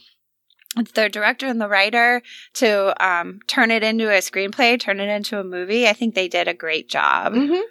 [0.94, 2.22] the director and the writer
[2.56, 5.88] to um, turn it into a screenplay, turn it into a movie.
[5.88, 7.34] I think they did a great job.
[7.34, 7.62] Mm-hmm.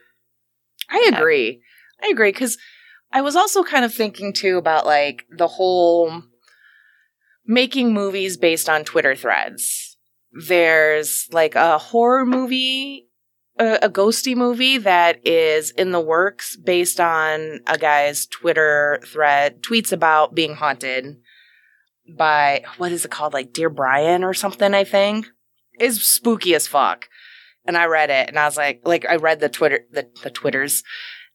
[0.89, 1.61] I agree.
[2.03, 2.57] I agree because
[3.13, 6.23] I was also kind of thinking too about like the whole
[7.47, 9.88] making movies based on Twitter threads.
[10.33, 13.09] There's like a horror movie,
[13.59, 19.63] a, a ghosty movie that is in the works based on a guy's Twitter thread,
[19.63, 21.17] tweets about being haunted
[22.17, 23.33] by what is it called?
[23.33, 25.29] Like Dear Brian or something, I think.
[25.81, 27.09] Is spooky as fuck.
[27.65, 30.31] And I read it and I was like, like I read the Twitter the, the
[30.31, 30.83] Twitters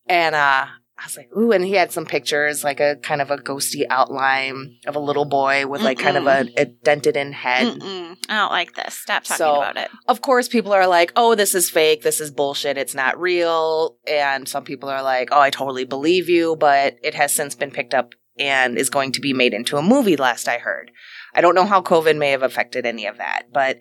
[0.08, 0.66] and uh
[1.04, 3.84] I was like, ooh, and he had some pictures, like a kind of a ghosty
[3.90, 7.78] outline of a little boy with like kind of a, a dented in head.
[7.78, 8.16] Mm-mm.
[8.30, 8.94] I don't like this.
[8.94, 9.90] Stop talking So- about it.
[10.08, 12.04] Of course, people are like, oh, this is fake.
[12.04, 12.78] This is bullshit.
[12.78, 13.98] It's not real.
[14.08, 17.72] And some people are like, oh, I totally believe you, but it has since been
[17.72, 20.90] picked up and is going to be made into a movie, last I heard.
[21.36, 23.80] I don't know how COVID may have affected any of that, but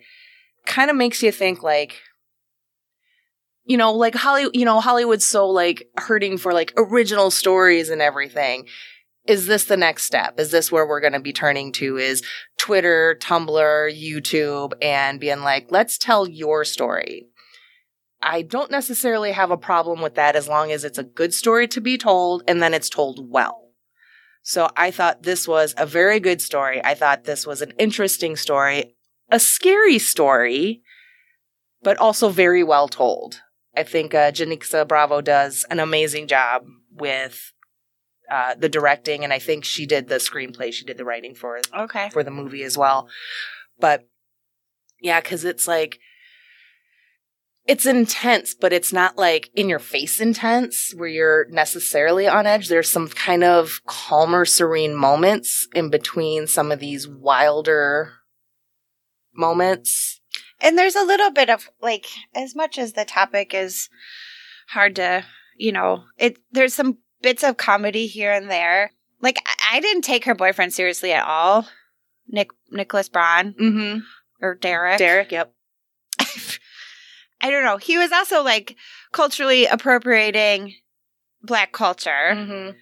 [0.65, 2.01] kind of makes you think like,
[3.65, 8.01] you know, like Hollywood, you know, Hollywood's so like hurting for like original stories and
[8.01, 8.67] everything.
[9.25, 10.37] Is this the next step?
[10.37, 11.97] Is this where we're going to be turning to?
[11.97, 12.23] Is
[12.57, 17.27] Twitter, Tumblr, YouTube, and being like, let's tell your story.
[18.21, 21.67] I don't necessarily have a problem with that as long as it's a good story
[21.69, 23.71] to be told and then it's told well.
[24.43, 26.83] So I thought this was a very good story.
[26.83, 28.95] I thought this was an interesting story,
[29.29, 30.83] a scary story,
[31.81, 33.41] but also very well told.
[33.75, 37.51] I think uh, Janicza Bravo does an amazing job with
[38.31, 40.71] uh, the directing, and I think she did the screenplay.
[40.71, 42.09] She did the writing for it Okay.
[42.09, 43.07] for the movie as well.
[43.79, 44.07] But
[45.01, 45.99] yeah, because it's like
[47.65, 52.67] it's intense, but it's not like in your face intense where you're necessarily on edge.
[52.67, 58.13] There's some kind of calmer, serene moments in between some of these wilder
[59.33, 60.21] moments.
[60.63, 63.89] And there's a little bit of like, as much as the topic is
[64.69, 65.23] hard to,
[65.57, 68.91] you know, it there's some bits of comedy here and there.
[69.21, 71.67] Like I, I didn't take her boyfriend seriously at all,
[72.27, 73.99] Nick Nicholas Braun Mm-hmm.
[74.41, 74.97] or Derek.
[74.97, 75.53] Derek, yep.
[77.41, 77.77] I don't know.
[77.77, 78.75] He was also like
[79.11, 80.75] culturally appropriating
[81.41, 82.77] black culture, Mm-hmm.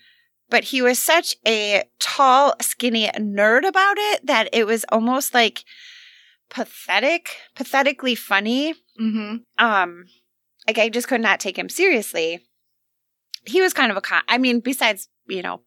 [0.49, 5.63] but he was such a tall, skinny nerd about it that it was almost like
[6.51, 8.75] pathetic, pathetically funny.
[8.99, 9.37] Mm-hmm.
[9.57, 10.03] um
[10.67, 12.39] like i just could not take him seriously
[13.47, 15.61] he was kind of a con i mean besides you know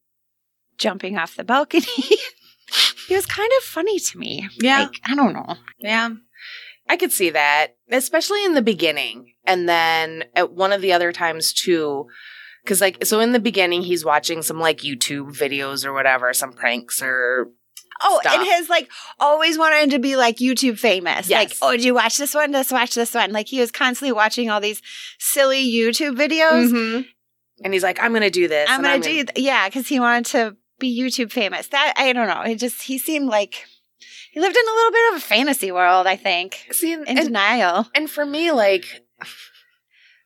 [0.78, 1.82] jumping off the balcony
[3.09, 4.80] he was kind of funny to me Yeah.
[4.85, 6.11] like i don't know Yeah.
[6.87, 9.32] I could see that, especially in the beginning.
[9.47, 12.09] And then at one of the other times too,
[12.62, 16.53] because like, so in the beginning, he's watching some like YouTube videos or whatever, some
[16.53, 17.49] pranks or.
[18.05, 18.34] Oh Stuff.
[18.34, 18.88] and his like
[19.18, 22.70] always wanted to be like youtube famous like oh did you watch this one let's
[22.70, 24.80] watch this one like he was constantly watching all these
[25.18, 27.07] silly youtube videos Mhm.
[27.62, 28.68] And he's like, I'm going to do this.
[28.68, 32.26] i'm gonna do th- yeah because he wanted to be youtube famous that i don't
[32.28, 33.64] know it just he seemed like
[34.32, 37.18] he lived in a little bit of a fantasy world i think See, in and,
[37.18, 37.86] denial.
[37.94, 38.84] and for me, like,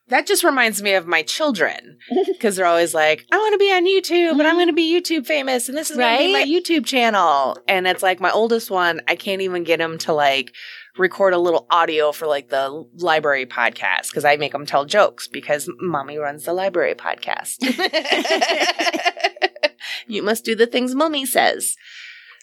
[0.09, 1.97] that just reminds me of my children
[2.27, 4.91] because they're always like, I want to be on YouTube and I'm going to be
[4.91, 7.57] YouTube famous and this is going to be my YouTube channel.
[7.67, 10.53] And it's like my oldest one, I can't even get him to like
[10.97, 15.27] record a little audio for like the library podcast because I make them tell jokes
[15.27, 17.59] because mommy runs the library podcast.
[20.07, 21.75] you must do the things mommy says.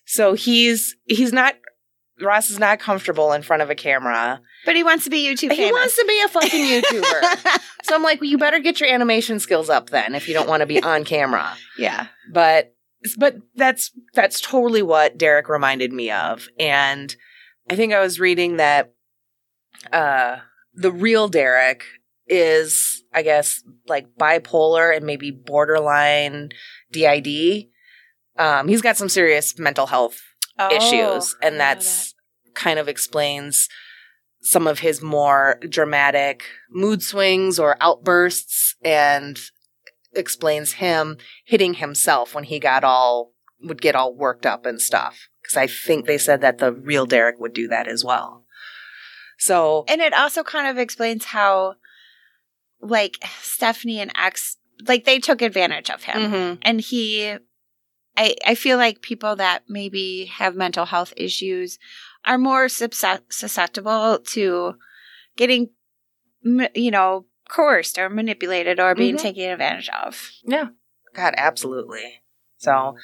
[0.07, 1.57] So he's, he's not,
[2.21, 4.41] Ross is not comfortable in front of a camera.
[4.65, 7.61] But he wants to be YouTube He wants to be a fucking YouTuber.
[7.85, 10.49] so I'm like, well, you better get your animation skills up then if you don't
[10.49, 11.57] want to be on camera.
[11.79, 12.07] yeah.
[12.33, 12.75] But
[13.19, 16.49] but that's that's totally what Derek reminded me of.
[16.59, 17.15] And
[17.71, 18.93] I think I was reading that
[19.93, 20.37] uh
[20.75, 21.85] the real Derek
[22.27, 26.51] is, I guess, like bipolar and maybe borderline
[26.91, 27.67] DID.
[28.37, 30.21] Um, he's got some serious mental health
[30.71, 32.15] issues, and that's
[32.55, 33.69] kind of explains
[34.41, 39.39] some of his more dramatic mood swings or outbursts, and
[40.15, 43.33] explains him hitting himself when he got all
[43.63, 45.29] would get all worked up and stuff.
[45.43, 48.45] Because I think they said that the real Derek would do that as well.
[49.39, 51.75] So And it also kind of explains how,
[52.81, 56.33] like, Stephanie and X, like, they took advantage of him.
[56.33, 56.59] mhm.
[56.63, 57.37] And he,
[58.17, 61.79] I, I feel like people that maybe have mental health issues
[62.25, 64.75] are more susceptible to
[65.37, 65.71] getting,
[66.75, 69.21] you know, coerced or manipulated or being Mhm.
[69.23, 70.31] taken advantage of.
[70.45, 70.69] Yeah.
[71.15, 72.23] God, absolutely.
[72.59, 72.97] So,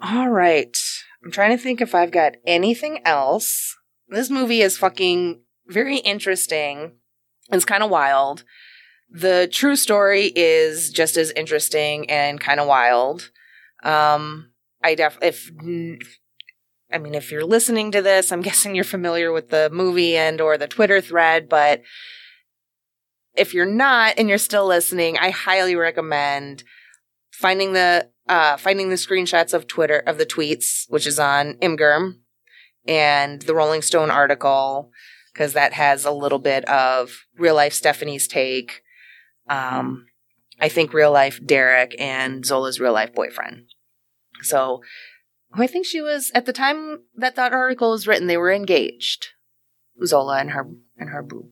[0.00, 0.76] all right.
[1.24, 3.76] I'm trying to think if I've got anything else.
[4.08, 6.92] This movie is fucking very interesting.
[7.50, 8.44] It's kind of wild.
[9.10, 13.30] The true story is just as interesting and kind of wild.
[13.82, 14.52] Um,
[14.82, 15.50] I def if
[16.92, 20.40] I mean if you're listening to this, I'm guessing you're familiar with the movie and
[20.40, 21.82] or the Twitter thread, but
[23.34, 26.64] if you're not and you're still listening, I highly recommend
[27.30, 32.14] finding the uh, finding the screenshots of Twitter of the tweets, which is on Imgur,
[32.86, 34.90] and the Rolling Stone article
[35.32, 38.82] because that has a little bit of real life Stephanie's take.
[39.48, 40.06] Um,
[40.60, 43.67] I think real life Derek and Zola's real life boyfriend.
[44.42, 44.80] So
[45.52, 48.26] I think she was at the time that that article was written.
[48.26, 49.28] They were engaged,
[50.04, 51.50] Zola and her and her boo.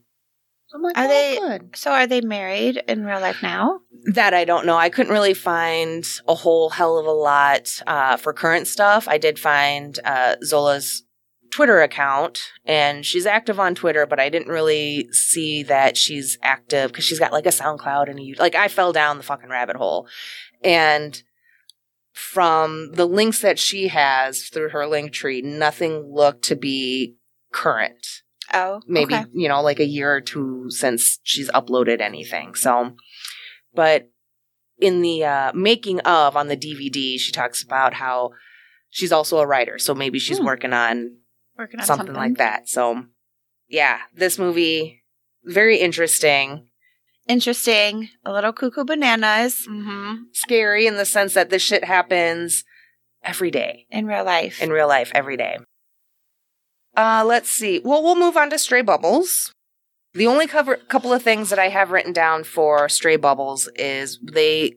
[0.68, 1.76] So like, are oh, they good.
[1.76, 3.80] So are they married in real life now?
[4.12, 4.76] That I don't know.
[4.76, 9.06] I couldn't really find a whole hell of a lot uh, for current stuff.
[9.08, 11.04] I did find uh, Zola's
[11.50, 16.90] Twitter account, and she's active on Twitter, but I didn't really see that she's active
[16.90, 18.54] because she's got like a SoundCloud and a like.
[18.54, 20.08] I fell down the fucking rabbit hole,
[20.62, 21.22] and
[22.16, 27.14] from the links that she has through her link tree, nothing looked to be
[27.52, 28.22] current.
[28.54, 29.26] Oh, maybe, okay.
[29.34, 32.54] you know, like a year or two since she's uploaded anything.
[32.54, 32.96] So,
[33.74, 34.08] but
[34.78, 38.30] in the uh, making of on the DVD, she talks about how
[38.88, 39.78] she's also a writer.
[39.78, 40.46] So maybe she's hmm.
[40.46, 41.18] working on,
[41.58, 42.66] working on something, something like that.
[42.66, 43.04] So,
[43.68, 45.04] yeah, this movie,
[45.44, 46.68] very interesting
[47.26, 49.66] interesting, a little cuckoo bananas.
[49.68, 50.24] Mm-hmm.
[50.32, 52.64] Scary in the sense that this shit happens
[53.22, 53.86] every day.
[53.90, 54.62] In real life.
[54.62, 55.58] In real life, every day.
[56.96, 57.80] Uh, let's see.
[57.84, 59.52] Well, we'll move on to Stray Bubbles.
[60.14, 64.18] The only cover, couple of things that I have written down for Stray Bubbles is
[64.22, 64.76] they,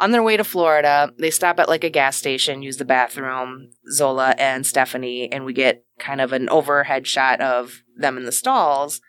[0.00, 3.70] on their way to Florida, they stop at like a gas station, use the bathroom,
[3.92, 8.32] Zola and Stephanie, and we get kind of an overhead shot of them in the
[8.32, 9.00] stalls.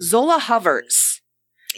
[0.00, 1.20] Zola hovers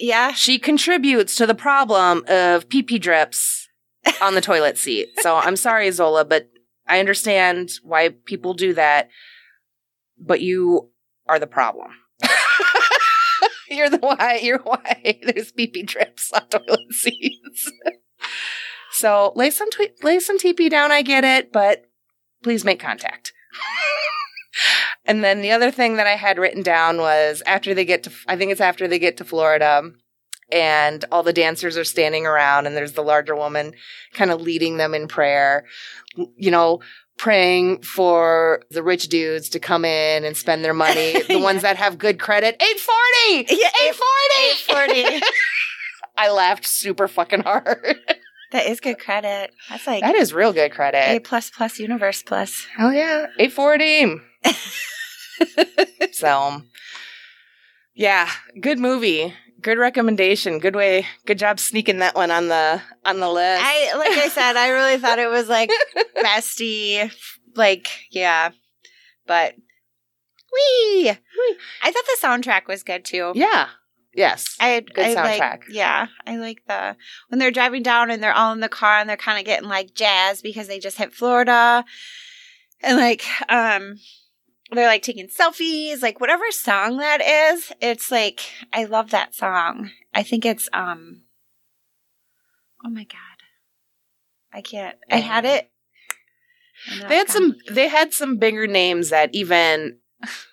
[0.00, 0.32] yeah.
[0.32, 3.68] She contributes to the problem of pee pee drips
[4.20, 5.08] on the toilet seat.
[5.20, 6.48] So I'm sorry, Zola, but
[6.86, 9.10] I understand why people do that.
[10.18, 10.90] But you
[11.28, 11.90] are the problem.
[13.68, 14.40] you're the why.
[14.42, 17.70] You're why there's pee pee drips on toilet seats.
[18.92, 20.90] so lay some tw- lay some TP down.
[20.90, 21.86] I get it, but
[22.42, 23.32] please make contact.
[25.04, 28.12] And then the other thing that I had written down was after they get to,
[28.26, 29.90] I think it's after they get to Florida
[30.52, 33.74] and all the dancers are standing around and there's the larger woman
[34.12, 35.64] kind of leading them in prayer,
[36.36, 36.80] you know,
[37.20, 41.42] praying for the rich dudes to come in and spend their money, the yeah.
[41.42, 42.56] ones that have good credit.
[42.60, 43.54] 840!
[43.60, 44.94] Yeah, 840!
[44.94, 45.26] 840.
[46.16, 47.98] I laughed super fucking hard.
[48.52, 49.52] That is good credit.
[49.68, 51.08] That's like that is real good credit.
[51.08, 52.66] A plus plus universe plus.
[52.78, 54.16] Oh yeah, eight forty.
[56.12, 56.62] so,
[57.94, 58.28] yeah,
[58.60, 59.34] good movie.
[59.62, 60.58] Good recommendation.
[60.58, 61.06] Good way.
[61.26, 63.62] Good job sneaking that one on the on the list.
[63.64, 65.70] I like I said, I really thought it was like
[66.16, 67.12] bestie.
[67.54, 68.50] Like, yeah.
[69.26, 69.54] But
[70.52, 71.10] wee.
[71.82, 73.32] I thought the soundtrack was good too.
[73.34, 73.68] Yeah.
[74.14, 74.56] Yes.
[74.58, 75.40] I had good I soundtrack.
[75.40, 76.08] Like, yeah.
[76.26, 76.96] I like the
[77.28, 79.68] when they're driving down and they're all in the car and they're kind of getting
[79.68, 81.84] like jazz because they just hit Florida.
[82.82, 83.96] And like um
[84.72, 87.72] they're like taking selfies, like whatever song that is.
[87.80, 88.40] It's like
[88.72, 89.90] I love that song.
[90.12, 91.22] I think it's um
[92.84, 93.16] Oh my god.
[94.52, 94.96] I can't.
[95.10, 95.70] I had it.
[97.08, 99.98] They had some they had some bigger names that even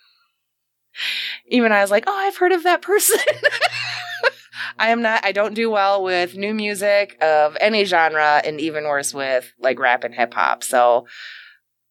[1.47, 3.19] even I was like, "Oh, I've heard of that person."
[4.79, 8.83] I am not I don't do well with new music of any genre and even
[8.83, 10.63] worse with like rap and hip hop.
[10.63, 11.07] So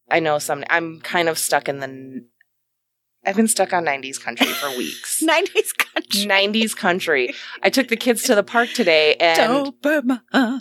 [0.09, 0.63] I know some.
[0.69, 2.25] I'm kind of stuck in the.
[3.27, 5.21] I've been stuck on 90s country for weeks.
[5.27, 6.21] 90s country.
[6.21, 7.33] 90s country.
[7.61, 9.73] I took the kids to the park today and
[10.05, 10.59] my, uh,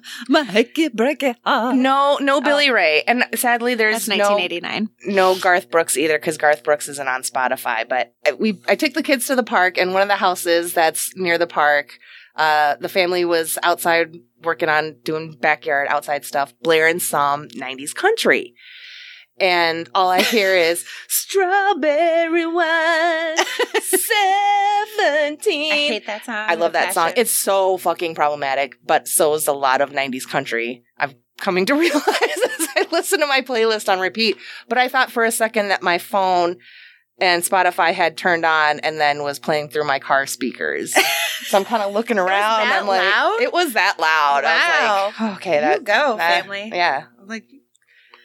[0.95, 1.37] break it.
[1.73, 2.73] No, no Billy oh.
[2.73, 3.03] Ray.
[3.07, 4.91] And sadly there's That's 1989.
[5.07, 7.89] No, no Garth Brooks either because Garth Brooks isn't on Spotify.
[7.89, 11.17] But we I took the kids to the park and one of the houses that's
[11.17, 11.99] near the park,
[12.35, 18.55] uh, the family was outside working on doing backyard outside stuff, blaring some 90s country
[19.39, 23.37] and all I hear is strawberry wine
[23.80, 25.72] 17.
[25.72, 26.34] I hate that song.
[26.49, 27.12] I love that song.
[27.16, 30.84] It's so fucking problematic, but so is a lot of 90s country.
[30.99, 34.37] I'm coming to realize as I listen to my playlist on repeat.
[34.68, 36.57] But I thought for a second that my phone
[37.18, 40.95] and Spotify had turned on and then was playing through my car speakers.
[41.47, 42.61] so I'm kind of looking around.
[42.61, 43.41] I'm like, loud?
[43.41, 44.45] it was that loud.
[44.45, 44.51] Wow.
[44.51, 46.70] I was like, okay, that you go that, family.
[46.72, 47.47] Yeah, like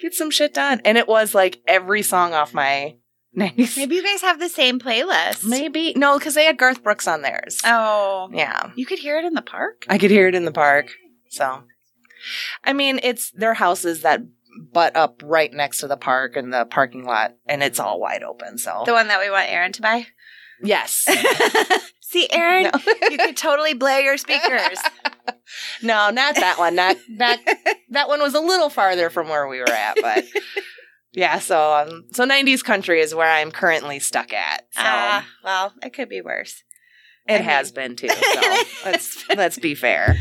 [0.01, 0.81] get some shit done.
[0.83, 2.95] And it was like every song off my
[3.37, 3.77] 90s.
[3.77, 5.45] Maybe you guys have the same playlist.
[5.45, 5.93] Maybe.
[5.95, 7.61] No, because they had Garth Brooks on theirs.
[7.63, 8.29] Oh.
[8.33, 8.71] Yeah.
[8.75, 9.85] You could hear it in the park?
[9.87, 10.87] I could hear it in the park.
[11.29, 11.63] So,
[12.63, 14.21] I mean, it's their houses that
[14.73, 18.21] butt up right next to the park and the parking lot, and it's all wide
[18.21, 18.57] open.
[18.57, 20.07] So, The one that we want Aaron to buy?
[20.61, 21.07] yes.
[22.01, 22.93] See, Aaron, No.
[23.09, 24.77] you could totally blare your speakers.
[25.81, 26.75] no, not that one.
[26.75, 27.39] Not that.
[27.91, 30.23] That one was a little farther from where we were at, but
[31.11, 31.39] yeah.
[31.39, 34.61] So, um, so '90s country is where I'm currently stuck at.
[34.71, 36.63] So Ah, well, it could be worse.
[37.27, 38.07] it I mean- has been too.
[38.07, 38.41] So
[38.85, 40.17] let's let's be fair.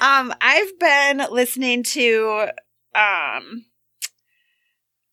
[0.00, 2.46] Um, I've been listening to
[2.94, 3.64] um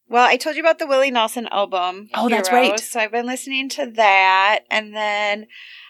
[0.09, 2.09] well, I told you about the Willie Nelson album.
[2.13, 2.79] Oh, that's right.
[2.79, 5.47] So I've been listening to that and then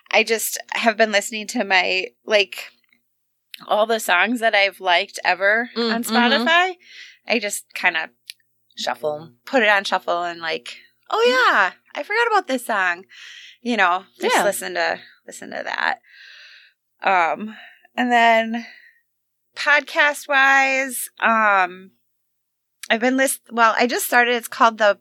[0.09, 2.71] I just have been listening to my like
[3.68, 6.10] all the songs that I've liked ever Mm, on mhm.
[6.12, 6.76] Spotify.
[7.28, 8.10] I just kind of
[8.78, 9.32] Shuffle.
[9.45, 10.78] put it on shuffle and like,
[11.10, 13.05] oh yeah, I forgot about this song.
[13.62, 14.43] You know, just Yeah.
[14.43, 15.99] listen to listen to that.
[17.03, 17.55] Um,
[17.95, 18.66] and then
[19.55, 21.91] podcast wise, um,
[22.89, 23.41] I've been list.
[23.51, 24.36] Well, I just started.
[24.36, 24.99] It's called the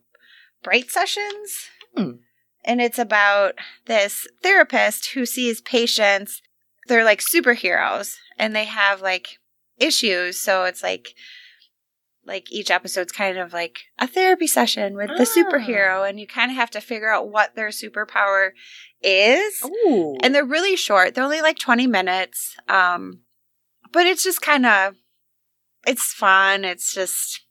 [0.62, 2.12] Bright Sessions, Hmm.
[2.64, 3.54] and it's about
[3.84, 6.42] this therapist who sees patients.
[6.86, 9.38] They're like superheroes, and they have like
[9.78, 10.38] issues.
[10.40, 11.08] So it's like
[12.24, 15.24] like each episode's kind of like a therapy session with the Ah.
[15.24, 18.50] superhero and you kind of have to figure out what their superpower
[19.00, 20.16] is Ooh.
[20.22, 23.20] and they're really short they're only like 20 minutes um
[23.92, 24.96] but it's just kind of
[25.86, 27.42] it's fun it's just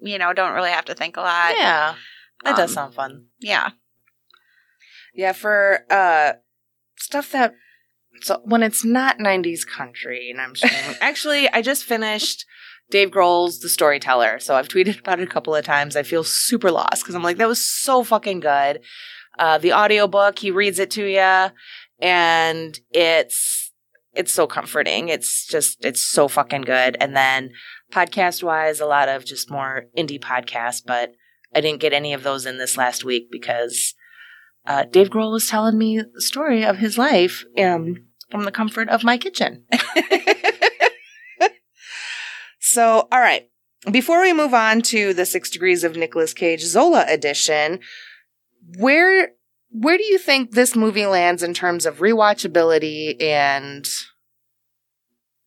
[0.00, 1.94] you know don't really have to think a lot yeah,
[2.42, 3.26] that does Um, sound fun.
[3.38, 3.70] yeah
[5.14, 6.32] Yeah, for uh
[6.98, 7.54] stuff that
[8.20, 10.96] so when it's not 90s country and I'm streaming.
[11.00, 12.44] Actually, I just finished
[12.90, 14.38] Dave Grohl's The Storyteller.
[14.38, 15.96] So I've tweeted about it a couple of times.
[15.96, 18.80] I feel super lost cuz I'm like that was so fucking good.
[19.38, 21.50] Uh the audiobook, he reads it to you
[22.00, 23.72] and it's
[24.14, 25.08] it's so comforting.
[25.08, 26.96] It's just it's so fucking good.
[27.00, 27.50] And then
[27.92, 31.12] podcast wise, a lot of just more indie podcasts, but
[31.54, 33.94] I didn't get any of those in this last week because
[34.66, 38.88] uh, Dave Grohl was telling me the story of his life um, from the comfort
[38.88, 39.64] of my kitchen.
[42.60, 43.48] so, all right.
[43.90, 47.80] Before we move on to the Six Degrees of Nicolas Cage Zola edition,
[48.78, 49.30] where
[49.70, 53.86] where do you think this movie lands in terms of rewatchability and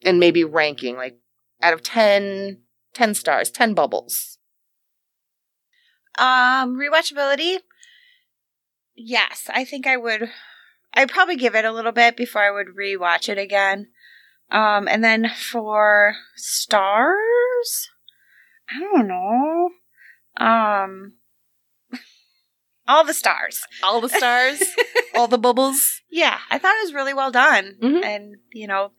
[0.05, 0.95] and maybe ranking?
[0.95, 1.17] Like
[1.61, 2.59] out of 10,
[2.93, 4.38] 10 stars, 10 bubbles.
[6.17, 7.57] um rewatchability
[8.95, 10.30] yes i think i would
[10.93, 13.87] i'd probably give it a little bit before i would rewatch it again
[14.51, 17.89] um and then for stars
[18.69, 19.69] i don't know
[20.37, 21.13] um
[22.87, 24.61] all the stars All the stars,
[25.15, 26.01] all the bubbles.
[26.09, 27.75] Yeah, I thought it was really well done.
[27.81, 28.03] Mhm.
[28.03, 28.91] And, you know,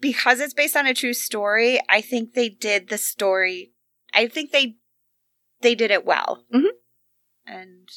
[0.00, 3.72] because it's based on a true story, I think they did the story
[4.14, 4.76] I think they
[5.60, 6.44] they did it well.
[6.54, 6.70] Mhm.
[7.46, 7.88] And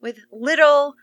[0.00, 0.94] with little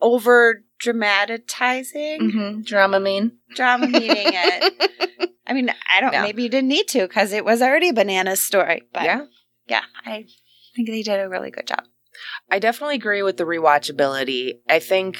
[0.00, 2.62] over dramatizing Mm-hmm.
[2.62, 3.32] Drama mean.
[3.54, 5.30] drama meeting it.
[5.46, 6.22] I mean, I don't No.
[6.22, 8.82] maybe you didn't need to because it was already a banana story.
[8.92, 9.24] But yeah.
[9.66, 10.26] yeah, I
[10.76, 11.84] think they did a really good job.
[12.50, 14.54] I definitely agree with the rewatchability.
[14.68, 15.18] I think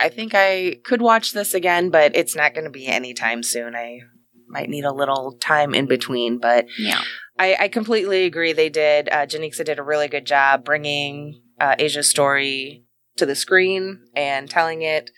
[0.00, 3.74] I think I could watch this again, but it's not going to be anytime soon.
[3.74, 4.00] I
[4.46, 7.00] might need a little time in between, but Yeah.
[7.40, 8.52] I, I completely agree.
[8.52, 9.08] They did.
[9.08, 12.84] Uh, Janicza did a really good job bringing uh, A'Ziah's story
[13.18, 15.10] to the screen and telling it,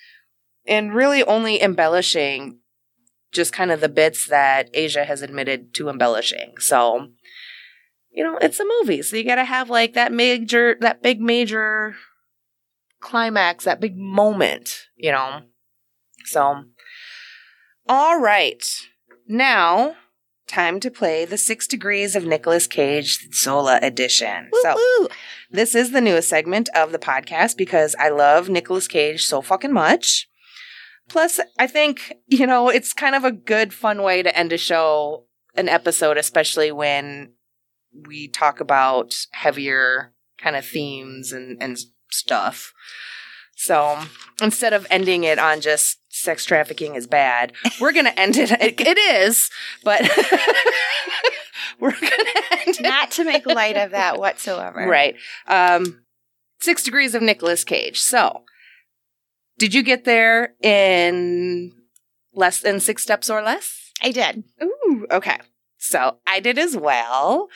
[0.66, 2.58] and really only embellishing
[3.32, 6.54] just kind of the bits that A'Ziah has admitted to embellishing.
[6.58, 7.08] So,
[8.10, 11.20] you know, it's a movie, so you got to have like that major, that big
[11.20, 11.94] major
[13.00, 15.42] climax, that big moment, you know.
[16.24, 16.64] So,
[17.88, 18.62] all right,
[19.26, 19.94] now
[20.50, 24.50] time to play the Six Degrees of Nicolas Cage Zola edition.
[24.62, 25.08] So, Woo-woo.
[25.50, 29.72] this is the newest segment of the podcast because I love Nicolas Cage so fucking
[29.72, 30.28] much.
[31.08, 34.58] Plus, I think, you know, it's kind of a good, fun way to end a
[34.58, 35.24] show,
[35.56, 37.32] an episode, especially when
[38.06, 41.78] we talk about heavier kind of themes and, and
[42.10, 42.72] stuff.
[43.60, 43.98] So
[44.40, 48.50] instead of ending it on just sex trafficking is bad, we're going to end it.
[48.52, 49.50] It, it is,
[49.84, 50.00] but
[51.78, 52.80] we're going to end it.
[52.80, 54.88] Not to make light of that whatsoever.
[54.88, 55.14] Right.
[55.46, 56.04] Um,
[56.62, 58.00] six degrees of Nicolas Cage.
[58.00, 58.44] So,
[59.58, 61.72] did you get there in
[62.32, 63.92] less than six steps or less?
[64.02, 64.42] I did.
[64.62, 65.36] Ooh, okay.
[65.76, 67.48] So I did as well.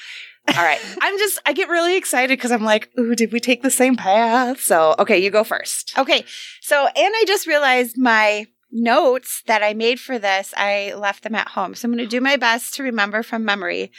[0.48, 0.80] All right.
[1.00, 3.96] I'm just, I get really excited because I'm like, ooh, did we take the same
[3.96, 4.60] path?
[4.60, 5.96] So, okay, you go first.
[5.98, 6.24] Okay.
[6.60, 11.34] So, and I just realized my notes that I made for this, I left them
[11.34, 11.74] at home.
[11.74, 13.92] So I'm going to do my best to remember from memory.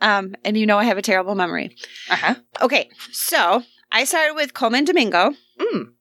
[0.00, 1.76] Um, and you know, I have a terrible memory.
[2.08, 2.34] Uh huh.
[2.62, 2.90] Okay.
[3.12, 3.62] So
[3.92, 5.34] I started with Colman Domingo.
[5.60, 5.92] Mm.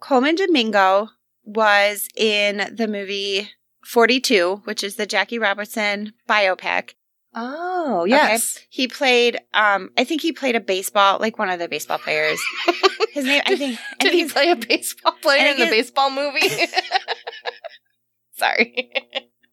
[0.00, 1.08] Colman Domingo
[1.44, 3.50] was in the movie
[3.84, 6.94] 42, which is the Jackie Robertson biopic.
[7.38, 8.58] Oh, yes.
[8.70, 12.40] He played, um, I think he played a baseball, like one of the baseball players.
[13.12, 13.78] His name, I think.
[14.00, 16.48] Did he he's- play a baseball player in the baseball movie?
[18.36, 18.90] Sorry.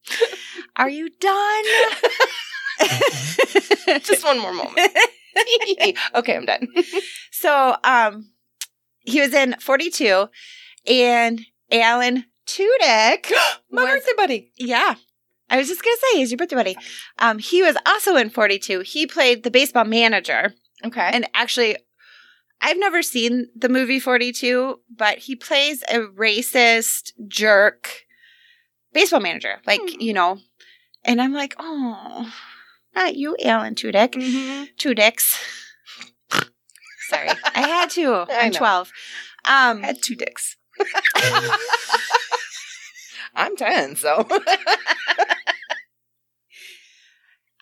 [0.78, 1.64] Are you done?
[4.02, 4.92] Just one more moment.
[6.16, 6.68] okay, I'm done.
[7.32, 8.30] so, um,
[9.00, 10.28] he was in 42
[10.88, 13.32] and Alan Tudyk.
[13.72, 14.52] My was- birthday buddy.
[14.58, 14.96] Yeah.
[15.50, 16.78] I was just going to say, he's your birthday buddy.
[17.20, 18.80] Um, he was also in 42.
[18.82, 20.54] He played the baseball manager.
[20.84, 21.10] Okay.
[21.14, 21.78] And actually,
[22.62, 28.06] I've never seen the movie 42, but he plays a racist jerk
[28.94, 29.60] baseball manager.
[29.68, 30.00] Like, Hmm.
[30.00, 30.40] you know,
[31.04, 32.34] and I'm like, oh,
[32.96, 34.14] not you, Alan Tudyk.
[34.14, 34.64] mm-hmm.
[34.78, 35.38] Two dicks.
[37.10, 37.30] Sorry.
[37.54, 38.14] I had to.
[38.30, 38.92] I I'm 12.
[39.46, 40.56] Um, had two dicks.
[43.36, 44.28] I'm 10, so.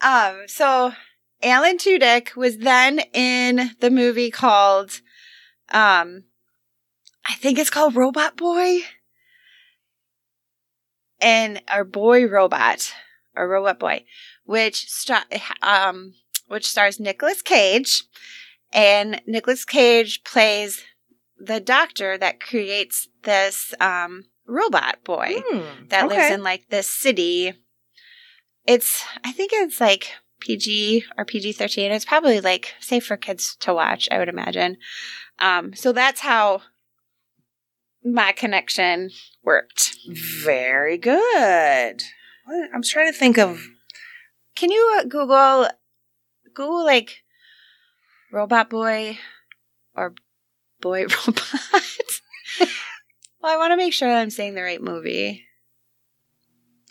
[0.01, 0.93] Um, so
[1.43, 5.01] Alan Tudyk was then in the movie called,
[5.71, 6.23] um,
[7.25, 8.79] I think it's called Robot Boy.
[11.19, 12.93] And our boy robot,
[13.35, 14.05] or robot boy,
[14.43, 15.21] which star,
[15.61, 16.15] um,
[16.47, 18.03] which stars Nicolas Cage,
[18.73, 20.83] and Nicolas Cage plays
[21.37, 27.53] the doctor that creates this um, robot boy Hmm, that lives in like this city.
[28.71, 31.91] It's I think it's like PG or PG thirteen.
[31.91, 34.07] It's probably like safe for kids to watch.
[34.09, 34.77] I would imagine.
[35.39, 36.61] Um, so that's how
[38.01, 39.09] my connection
[39.43, 39.97] worked.
[40.07, 42.01] Very good.
[42.73, 43.61] I'm trying to think of.
[44.55, 45.67] Can you uh, Google
[46.53, 47.23] Google like
[48.31, 49.19] robot boy
[49.95, 50.13] or
[50.79, 51.83] boy robot?
[53.41, 55.45] well, I want to make sure that I'm saying the right movie.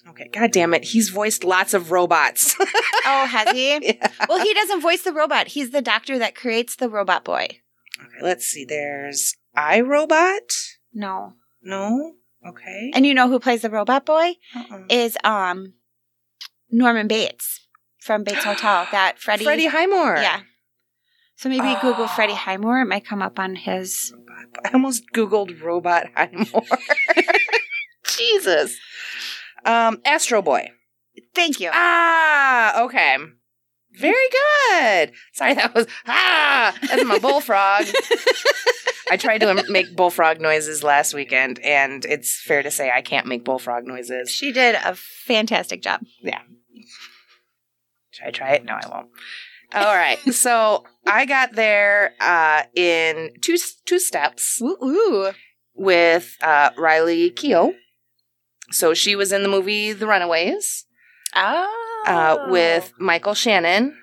[0.09, 0.85] Okay, god damn it.
[0.85, 2.57] He's voiced lots of robots.
[3.07, 3.71] Oh, has he?
[3.83, 4.13] yeah.
[4.29, 5.49] Well, he doesn't voice the robot.
[5.49, 7.45] He's the doctor that creates the robot boy.
[7.45, 8.67] Okay, let's see.
[8.67, 10.53] There's iRobot.
[10.93, 11.33] No.
[11.63, 12.13] No.
[12.47, 12.91] Okay.
[12.95, 14.35] And you know who plays the robot boy?
[14.55, 14.83] Uh-uh.
[14.91, 15.73] Is um
[16.71, 17.67] Norman Bates
[17.99, 18.87] from Bates Motel.
[18.93, 20.17] That Freddie Freddie Highmore.
[20.17, 20.41] Yeah.
[21.37, 22.13] So maybe Google Oh.
[22.15, 22.83] Freddie Highmore.
[22.83, 24.13] It might come up on his
[24.65, 26.65] I almost Googled robot Highmore.
[28.05, 28.77] Jesus.
[29.65, 30.71] Um, Astro Boy.
[31.35, 31.71] Thank you.
[31.73, 33.17] Ah, okay.
[33.99, 35.13] Very good.
[35.33, 36.77] Sorry, that was ah.
[36.83, 37.87] That's my bullfrog.
[39.11, 43.27] I tried to make bullfrog noises last weekend, and it's fair to say I can't
[43.27, 44.31] make bullfrog noises.
[44.31, 46.03] She did a fantastic job.
[46.23, 46.41] Yeah.
[48.11, 48.65] Should I try it?
[48.65, 49.09] No, I won't.
[49.75, 50.19] All right.
[50.33, 55.33] So I got there uh, in two two steps Ooh, ooh.
[55.75, 57.73] with uh, Riley Keough.
[58.71, 60.85] So she was in the movie The Runaways
[61.35, 62.05] Oh.
[62.07, 63.97] uh, with Michael Shannon,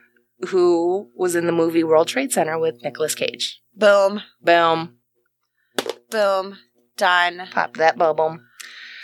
[0.49, 3.61] who was in the movie World Trade Center with Nicolas Cage.
[3.75, 4.97] boom, Boom.
[6.09, 6.57] boom,
[6.97, 7.47] done.
[7.51, 8.37] Pop that bubble.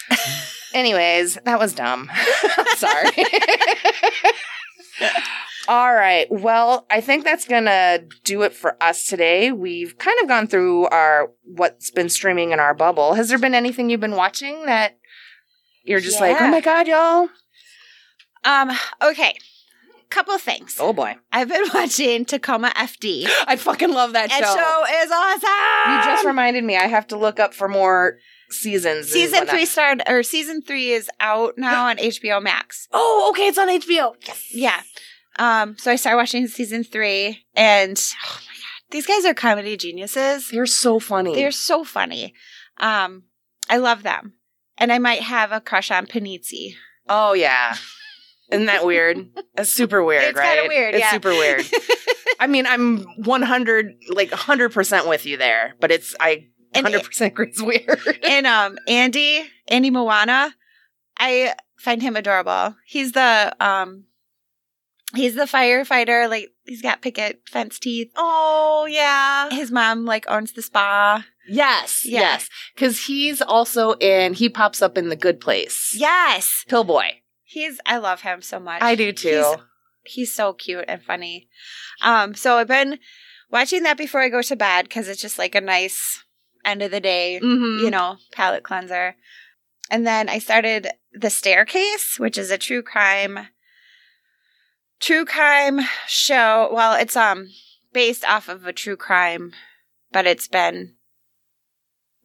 [0.73, 2.09] Anyways, that was dumb.
[2.77, 3.09] Sorry.
[5.67, 6.27] All right.
[6.29, 9.51] Well, I think that's going to do it for us today.
[9.53, 13.13] We've kind of gone through our what's been streaming in our bubble.
[13.13, 14.97] Has there been anything you've been watching that
[15.83, 17.29] you're just like, "Oh my god, y'all."
[18.43, 18.71] Um.
[19.01, 19.35] Okay.
[20.09, 20.77] Couple things.
[20.79, 21.15] Oh boy.
[21.31, 23.27] I've been watching Tacoma FD.
[23.47, 24.53] I fucking love that That show.
[24.53, 25.91] That show is awesome.
[25.97, 28.17] You just reminded me I have to look up for more
[28.51, 29.07] seasons.
[29.09, 32.87] season three started, or season three is out now on HBO Max.
[32.91, 34.13] Oh, okay, it's on HBO.
[34.27, 34.45] Yes.
[34.53, 34.81] Yeah.
[35.39, 35.77] Um.
[35.79, 40.51] So I started watching season three, and oh my god, these guys are comedy geniuses.
[40.51, 41.33] They're so funny.
[41.33, 42.35] They're so funny.
[42.77, 43.23] Um.
[43.67, 44.33] I love them,
[44.83, 46.75] and I might have a crush on Penisi.
[47.07, 47.75] Oh yeah.
[48.51, 49.29] Isn't that weird?
[49.57, 50.55] It's super weird, It's right?
[50.57, 51.11] kinda weird, It's yeah.
[51.11, 51.65] super weird.
[52.39, 57.47] I mean, I'm 100 like 100% with you there, but it's I And 100% agree
[57.47, 58.19] it's weird.
[58.27, 60.53] and um Andy, Andy Moana,
[61.17, 62.75] I find him adorable.
[62.85, 64.03] He's the um
[65.15, 68.11] he's the firefighter, like he's got picket fence teeth.
[68.15, 69.49] oh, yeah.
[69.49, 71.25] His mom like owns the spa.
[71.47, 72.03] Yes.
[72.05, 72.19] Yeah.
[72.21, 72.49] Yes.
[72.77, 75.93] Cuz he's also in he pops up in The Good Place.
[75.95, 76.63] Yes.
[76.69, 77.21] Pillboi.
[77.43, 78.81] He's I love him so much.
[78.81, 79.43] I do too.
[80.05, 81.47] He's he's so cute and funny.
[82.01, 82.97] Um, so I've been
[83.51, 86.23] watching that before I go to bed because it's just like a nice
[86.65, 87.83] end of the day, Mm-hmm.
[87.83, 89.15] you know, palate cleanser.
[89.91, 93.47] And then I started The Staircase, which is a true crime
[95.03, 96.69] true crime show.
[96.71, 97.49] Well, it's um
[97.91, 99.51] based off of a true crime,
[100.11, 100.95] but it's been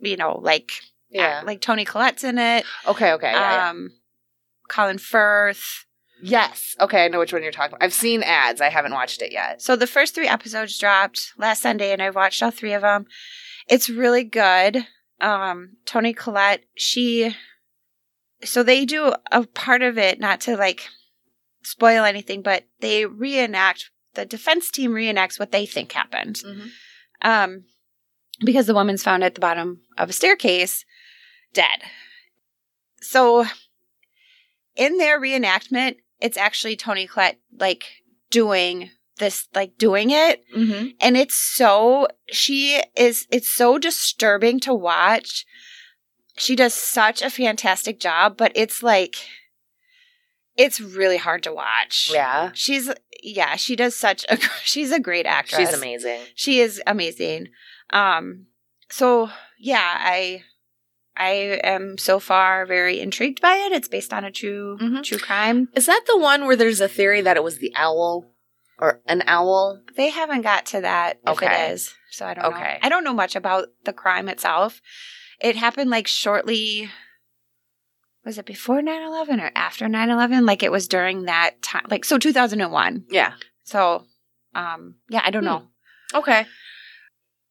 [0.01, 0.71] you know, like
[1.11, 1.43] yeah.
[1.45, 2.65] like Toni Collette's in it.
[2.87, 3.13] okay.
[3.13, 3.33] Okay.
[3.33, 3.71] Yeah, yeah.
[3.71, 3.91] um
[4.69, 5.85] Colin Firth.
[6.23, 6.75] Yes.
[6.81, 7.05] Okay.
[7.05, 7.85] I know which one you're talking about.
[7.85, 8.61] I've seen ads.
[8.61, 9.63] I haven't watched it yet.
[9.63, 13.07] So the first three episodes dropped last Sunday, and I've watched all three of them.
[13.69, 14.87] It's really good.
[15.21, 17.35] Um, Toni Collette, she,
[18.45, 20.89] so they do a part of it, not to like
[21.69, 26.43] spoil anything, but they reenact the defense team reenacts what they think happened.
[27.23, 27.65] Um,
[28.41, 30.85] because the woman's found at the bottom of a staircase,
[31.53, 31.83] dead.
[33.01, 33.47] So
[34.77, 37.85] in their reenactment, it's actually Toni Collette like
[38.31, 40.43] doing this, like doing it.
[40.57, 40.89] Mm-hmm.
[41.01, 45.45] And it's so, she is, it's so disturbing to watch.
[46.37, 49.17] She does such a fantastic job, but it's like,
[50.59, 52.11] it's really hard to watch.
[52.13, 52.51] Yeah.
[52.53, 52.91] She's,
[53.23, 55.71] yeah, she does such a, she's a great actress.
[55.71, 56.21] She's amazing.
[56.35, 57.47] She is amazing.
[57.91, 58.47] Um,
[58.91, 60.43] so yeah, I,
[61.17, 63.73] I am so far very intrigued by it.
[63.73, 65.03] It's based on a true, Mhm.
[65.03, 65.69] true crime.
[65.75, 68.31] Is that the one where there's a theory that it was the owl
[68.79, 69.81] or an owl?
[69.97, 71.47] They haven't got to that if Okay.
[71.69, 71.95] it is.
[72.11, 72.57] So I don't know.
[72.57, 72.79] Okay.
[72.83, 74.81] I don't know much about the crime itself.
[75.41, 76.91] It happened like shortly
[78.29, 80.47] was it before 9/11 or after 9/11?
[80.47, 83.07] Like it was during that time like so 2001.
[83.11, 83.33] Yeah.
[83.65, 84.05] So
[84.55, 85.69] um yeah, I don't know.
[86.15, 86.45] Okay.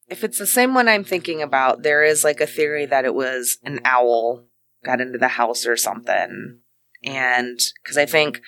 [0.08, 3.16] If it's the same one I'm thinking about, there is like a theory that it
[3.16, 4.46] was an owl
[4.86, 6.60] got into the house or something.
[7.04, 8.40] And because I think,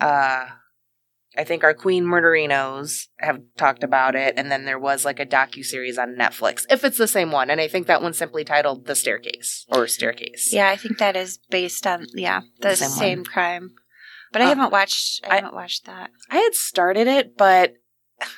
[0.00, 0.46] uh,
[1.36, 5.26] I think our Queen Murderinos have talked about it, and then there was like a
[5.26, 6.64] docu series on Netflix.
[6.70, 9.86] If it's the same one, and I think that one's simply titled "The Staircase" or
[9.88, 13.74] "Staircase." Yeah, I think that is based on yeah, the Same same, crime.
[14.32, 16.10] But I Uh, haven't watched I, I- haven't watched that.
[16.30, 17.74] I had started it, but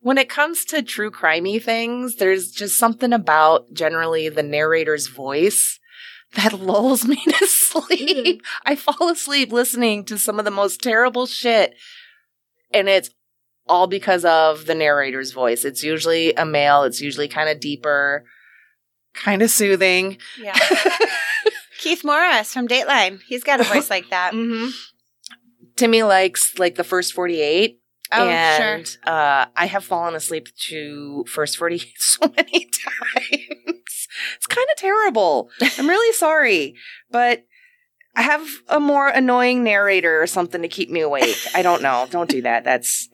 [0.00, 5.78] when it comes to true crimey things, there's just something about generally the narrator's voice
[6.36, 8.42] that lulls me to sleep.
[8.64, 11.74] I fall asleep listening to some of the most terrible shit,
[12.72, 13.10] and it's
[13.68, 15.64] all because of the narrator's voice.
[15.64, 18.24] It's usually a male, it's usually kind of deeper,
[19.14, 20.18] kind of soothing.
[20.40, 20.58] Yeah.
[21.78, 23.20] Keith Morris from Dateline.
[23.26, 24.32] He's got a voice like that.
[24.34, 24.68] hmm
[25.76, 27.79] Timmy likes like the first 48.
[28.12, 28.98] Oh, and sure.
[29.06, 34.08] uh, I have fallen asleep to First 48 so many times.
[34.36, 35.50] It's kind of terrible.
[35.78, 36.74] I'm really sorry,
[37.10, 37.44] but
[38.16, 41.36] I have a more annoying narrator or something to keep me awake.
[41.54, 42.06] I don't know.
[42.10, 42.64] Don't do that.
[42.64, 43.08] That's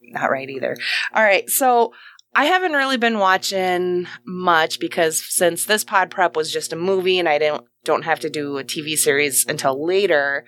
[0.00, 0.76] not right either.
[1.12, 1.48] All right.
[1.50, 1.92] So
[2.34, 7.18] I haven't really been watching much because since this pod prep was just a movie
[7.18, 10.44] and I don't don't have to do a TV series until later,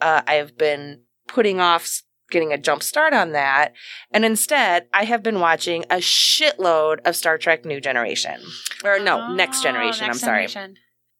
[0.00, 2.02] uh, I've been putting off
[2.32, 3.72] getting a jump start on that.
[4.10, 8.40] And instead, I have been watching a shitload of Star Trek New Generation.
[8.82, 10.06] Or no, Next Oh, Generation.
[10.08, 10.46] Next I'm sorry.
[10.48, 10.76] Generation.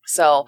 [0.06, 0.46] So,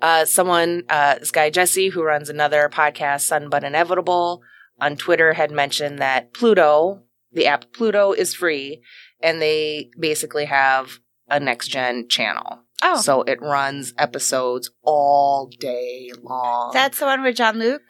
[0.00, 4.42] uh, someone, uh, this guy Jesse, who runs another podcast, Sun But Inevitable,
[4.80, 7.02] on Twitter had mentioned that Pluto,
[7.32, 8.82] the app Pluto, is free,
[9.20, 10.98] and they basically have
[11.28, 12.60] a next gen channel.
[12.82, 16.72] Oh, So it runs episodes all day long.
[16.74, 17.82] that's the one with Jean Luc.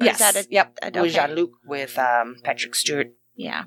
[0.00, 0.78] Or is yes, that a- yep.
[0.82, 1.26] a- It was okay.
[1.26, 3.08] Jean Luc with um, Patrick Stewart.
[3.34, 3.64] Yeah,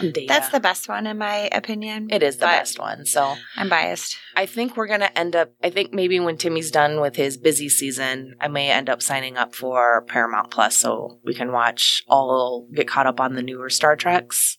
[0.00, 0.26] and Data.
[0.28, 2.08] that's the best one in my opinion.
[2.10, 3.04] It is the best one.
[3.06, 4.16] So I'm biased.
[4.36, 5.52] I think we're gonna end up.
[5.62, 9.36] I think maybe when Timmy's done with his busy season, I may end up signing
[9.36, 13.68] up for Paramount Plus so we can watch all get caught up on the newer
[13.70, 14.58] Star Treks.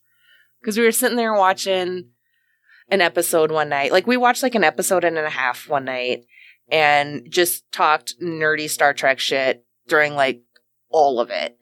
[0.62, 2.10] Because we were sitting there watching
[2.90, 3.92] an episode one night.
[3.92, 6.22] Like we watched like an episode and a half one night
[6.72, 10.42] and just talked nerdy Star Trek shit during like
[10.94, 11.58] all of it.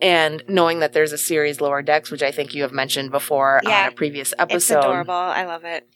[0.00, 3.60] And knowing that there's a series Lower Decks, which I think you have mentioned before
[3.64, 3.82] Yeah.
[3.82, 5.12] on a previous episode It's adorable.
[5.12, 5.86] I love it.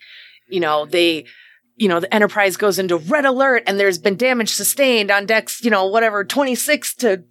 [0.51, 1.25] you know, they,
[1.77, 5.65] you know, the Enterprise goes into red alert and there's been damage sustained on decks,
[5.65, 7.25] you know, whatever, 26 to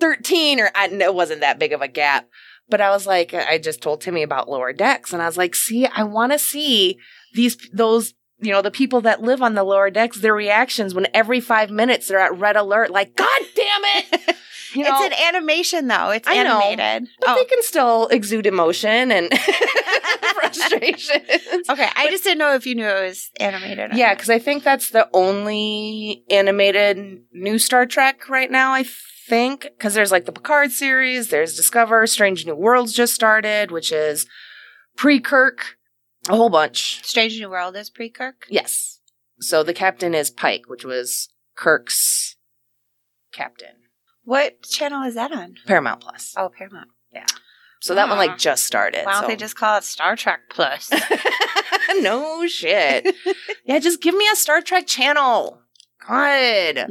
[0.00, 2.28] 13 or I, it wasn't that big of a gap.
[2.68, 5.54] But I was like, I just told Timmy about lower decks and I was like,
[5.54, 6.98] see, I want to see
[7.34, 11.06] these, those you know, the people that live on the lower decks, their reactions when
[11.14, 14.36] every five minutes they're at red alert, like, God damn it!
[14.72, 16.10] You know, it's an animation though.
[16.10, 17.08] It's I know, animated.
[17.18, 19.28] but Oh, they can still exude emotion and
[20.34, 21.22] frustration.
[21.68, 21.88] okay.
[21.96, 23.90] I just didn't know if you knew it was animated.
[23.94, 24.16] Yeah, not.
[24.18, 28.84] because I think that's the only animated new Star Trek right now, I
[29.28, 29.62] think.
[29.62, 34.26] Because there's like the Picard series, there's Discover, Strange New Worlds just started, which is
[34.96, 35.78] pre Kirk,
[36.32, 37.00] a whole bunch.
[37.04, 38.46] Strange New World is pre Kirk.
[38.48, 39.00] Yes.
[39.40, 42.36] So the captain is Pike, which was Kirk's
[43.32, 43.68] captain.
[44.24, 45.54] What channel is that on?
[45.66, 46.34] Paramount Plus.
[46.36, 46.88] Oh, Paramount.
[47.12, 47.26] Yeah.
[47.80, 49.04] So that one like just started.
[49.06, 50.90] Why don't so- they just call it Star Trek Plus?
[52.00, 53.14] no shit.
[53.64, 55.62] yeah, just give me a Star Trek channel.
[56.06, 56.86] God.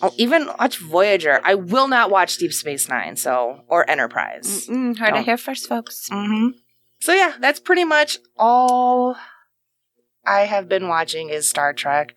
[0.00, 1.40] I'll even watch Voyager.
[1.44, 4.66] I will not watch Deep Space Nine, so or Enterprise.
[4.68, 5.20] Mm-mm, heard No.
[5.20, 6.08] it here first, folks.
[6.10, 6.58] Mm-hmm.
[7.02, 9.16] So yeah, that's pretty much all
[10.24, 12.14] I have been watching is Star Trek.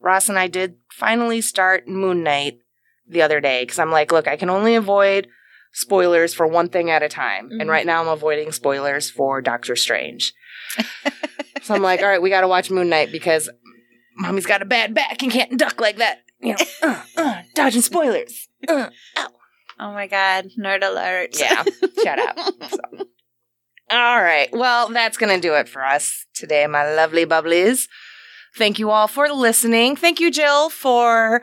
[0.00, 2.60] Ross and I did finally start Moon Knight
[3.08, 5.26] the other day because I'm like, look, I can only avoid
[5.72, 7.68] spoilers for one thing at a time, and Mhm.
[7.68, 10.32] right now I'm avoiding spoilers for Doctor Strange.
[11.62, 13.50] so I'm like, all right, we got to watch Moon Knight because
[14.16, 16.18] mommy's got a bad back and can't duck like that.
[16.40, 18.48] You know, uh, uh, dodging spoilers.
[18.68, 18.90] Uh.
[19.80, 21.36] Oh my god, nerd alert.
[21.40, 21.64] Yeah,
[22.04, 22.38] shut up.
[22.70, 22.78] So.
[23.90, 24.48] All right.
[24.52, 27.88] Well, that's going to do it for us today, my lovely bubblies.
[28.56, 29.96] Thank you all for listening.
[29.96, 31.42] Thank you, Jill, for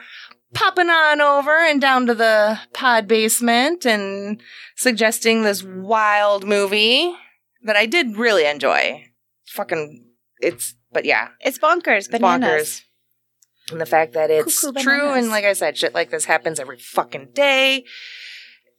[0.53, 4.41] popping on over and down to the pod basement and
[4.75, 7.15] suggesting this wild movie
[7.63, 9.05] that I did really enjoy.
[9.47, 10.05] Fucking,
[10.39, 12.81] it's, but yeah, It's bonkers, bananas.
[12.81, 13.71] bonkers.
[13.71, 15.23] And the fact that it's Cuckoo true, bananas.
[15.23, 17.85] and like I said, shit like this happens every fucking day.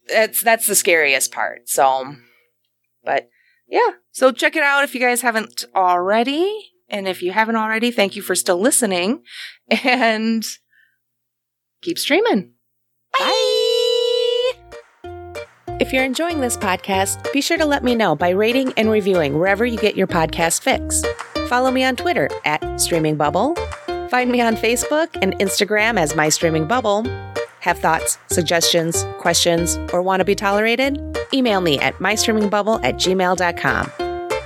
[0.07, 1.67] That's that's the scariest part.
[1.67, 2.15] So,
[3.03, 3.27] but
[3.67, 7.91] yeah, so check it out if you guys haven't already, and if you haven't already,
[7.91, 9.23] thank you for still listening,
[9.83, 10.45] and
[11.81, 12.53] keep streaming.
[13.17, 13.67] Bye.
[15.79, 19.37] If you're enjoying this podcast, be sure to let me know by rating and reviewing
[19.37, 21.03] wherever you get your podcast fix.
[21.47, 23.55] Follow me on Twitter at Streaming Bubble.
[24.09, 27.05] Find me on Facebook and Instagram as My Streaming Bubble.
[27.59, 31.16] Have thoughts, suggestions, questions, or want to be tolerated?
[31.33, 33.91] Email me at mystreamingbubble at gmail.com.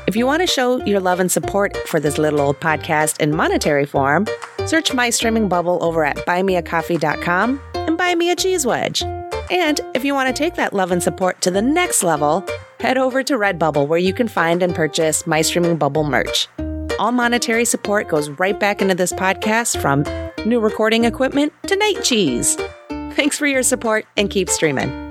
[0.07, 3.35] If you want to show your love and support for this little old podcast in
[3.35, 4.27] monetary form,
[4.65, 9.03] search My Streaming Bubble over at buymeacoffee.com and buy me a cheese wedge.
[9.51, 12.45] And if you want to take that love and support to the next level,
[12.79, 16.47] head over to Redbubble where you can find and purchase My Streaming Bubble merch.
[16.99, 20.03] All monetary support goes right back into this podcast from
[20.45, 22.57] new recording equipment to night cheese.
[23.15, 25.10] Thanks for your support and keep streaming.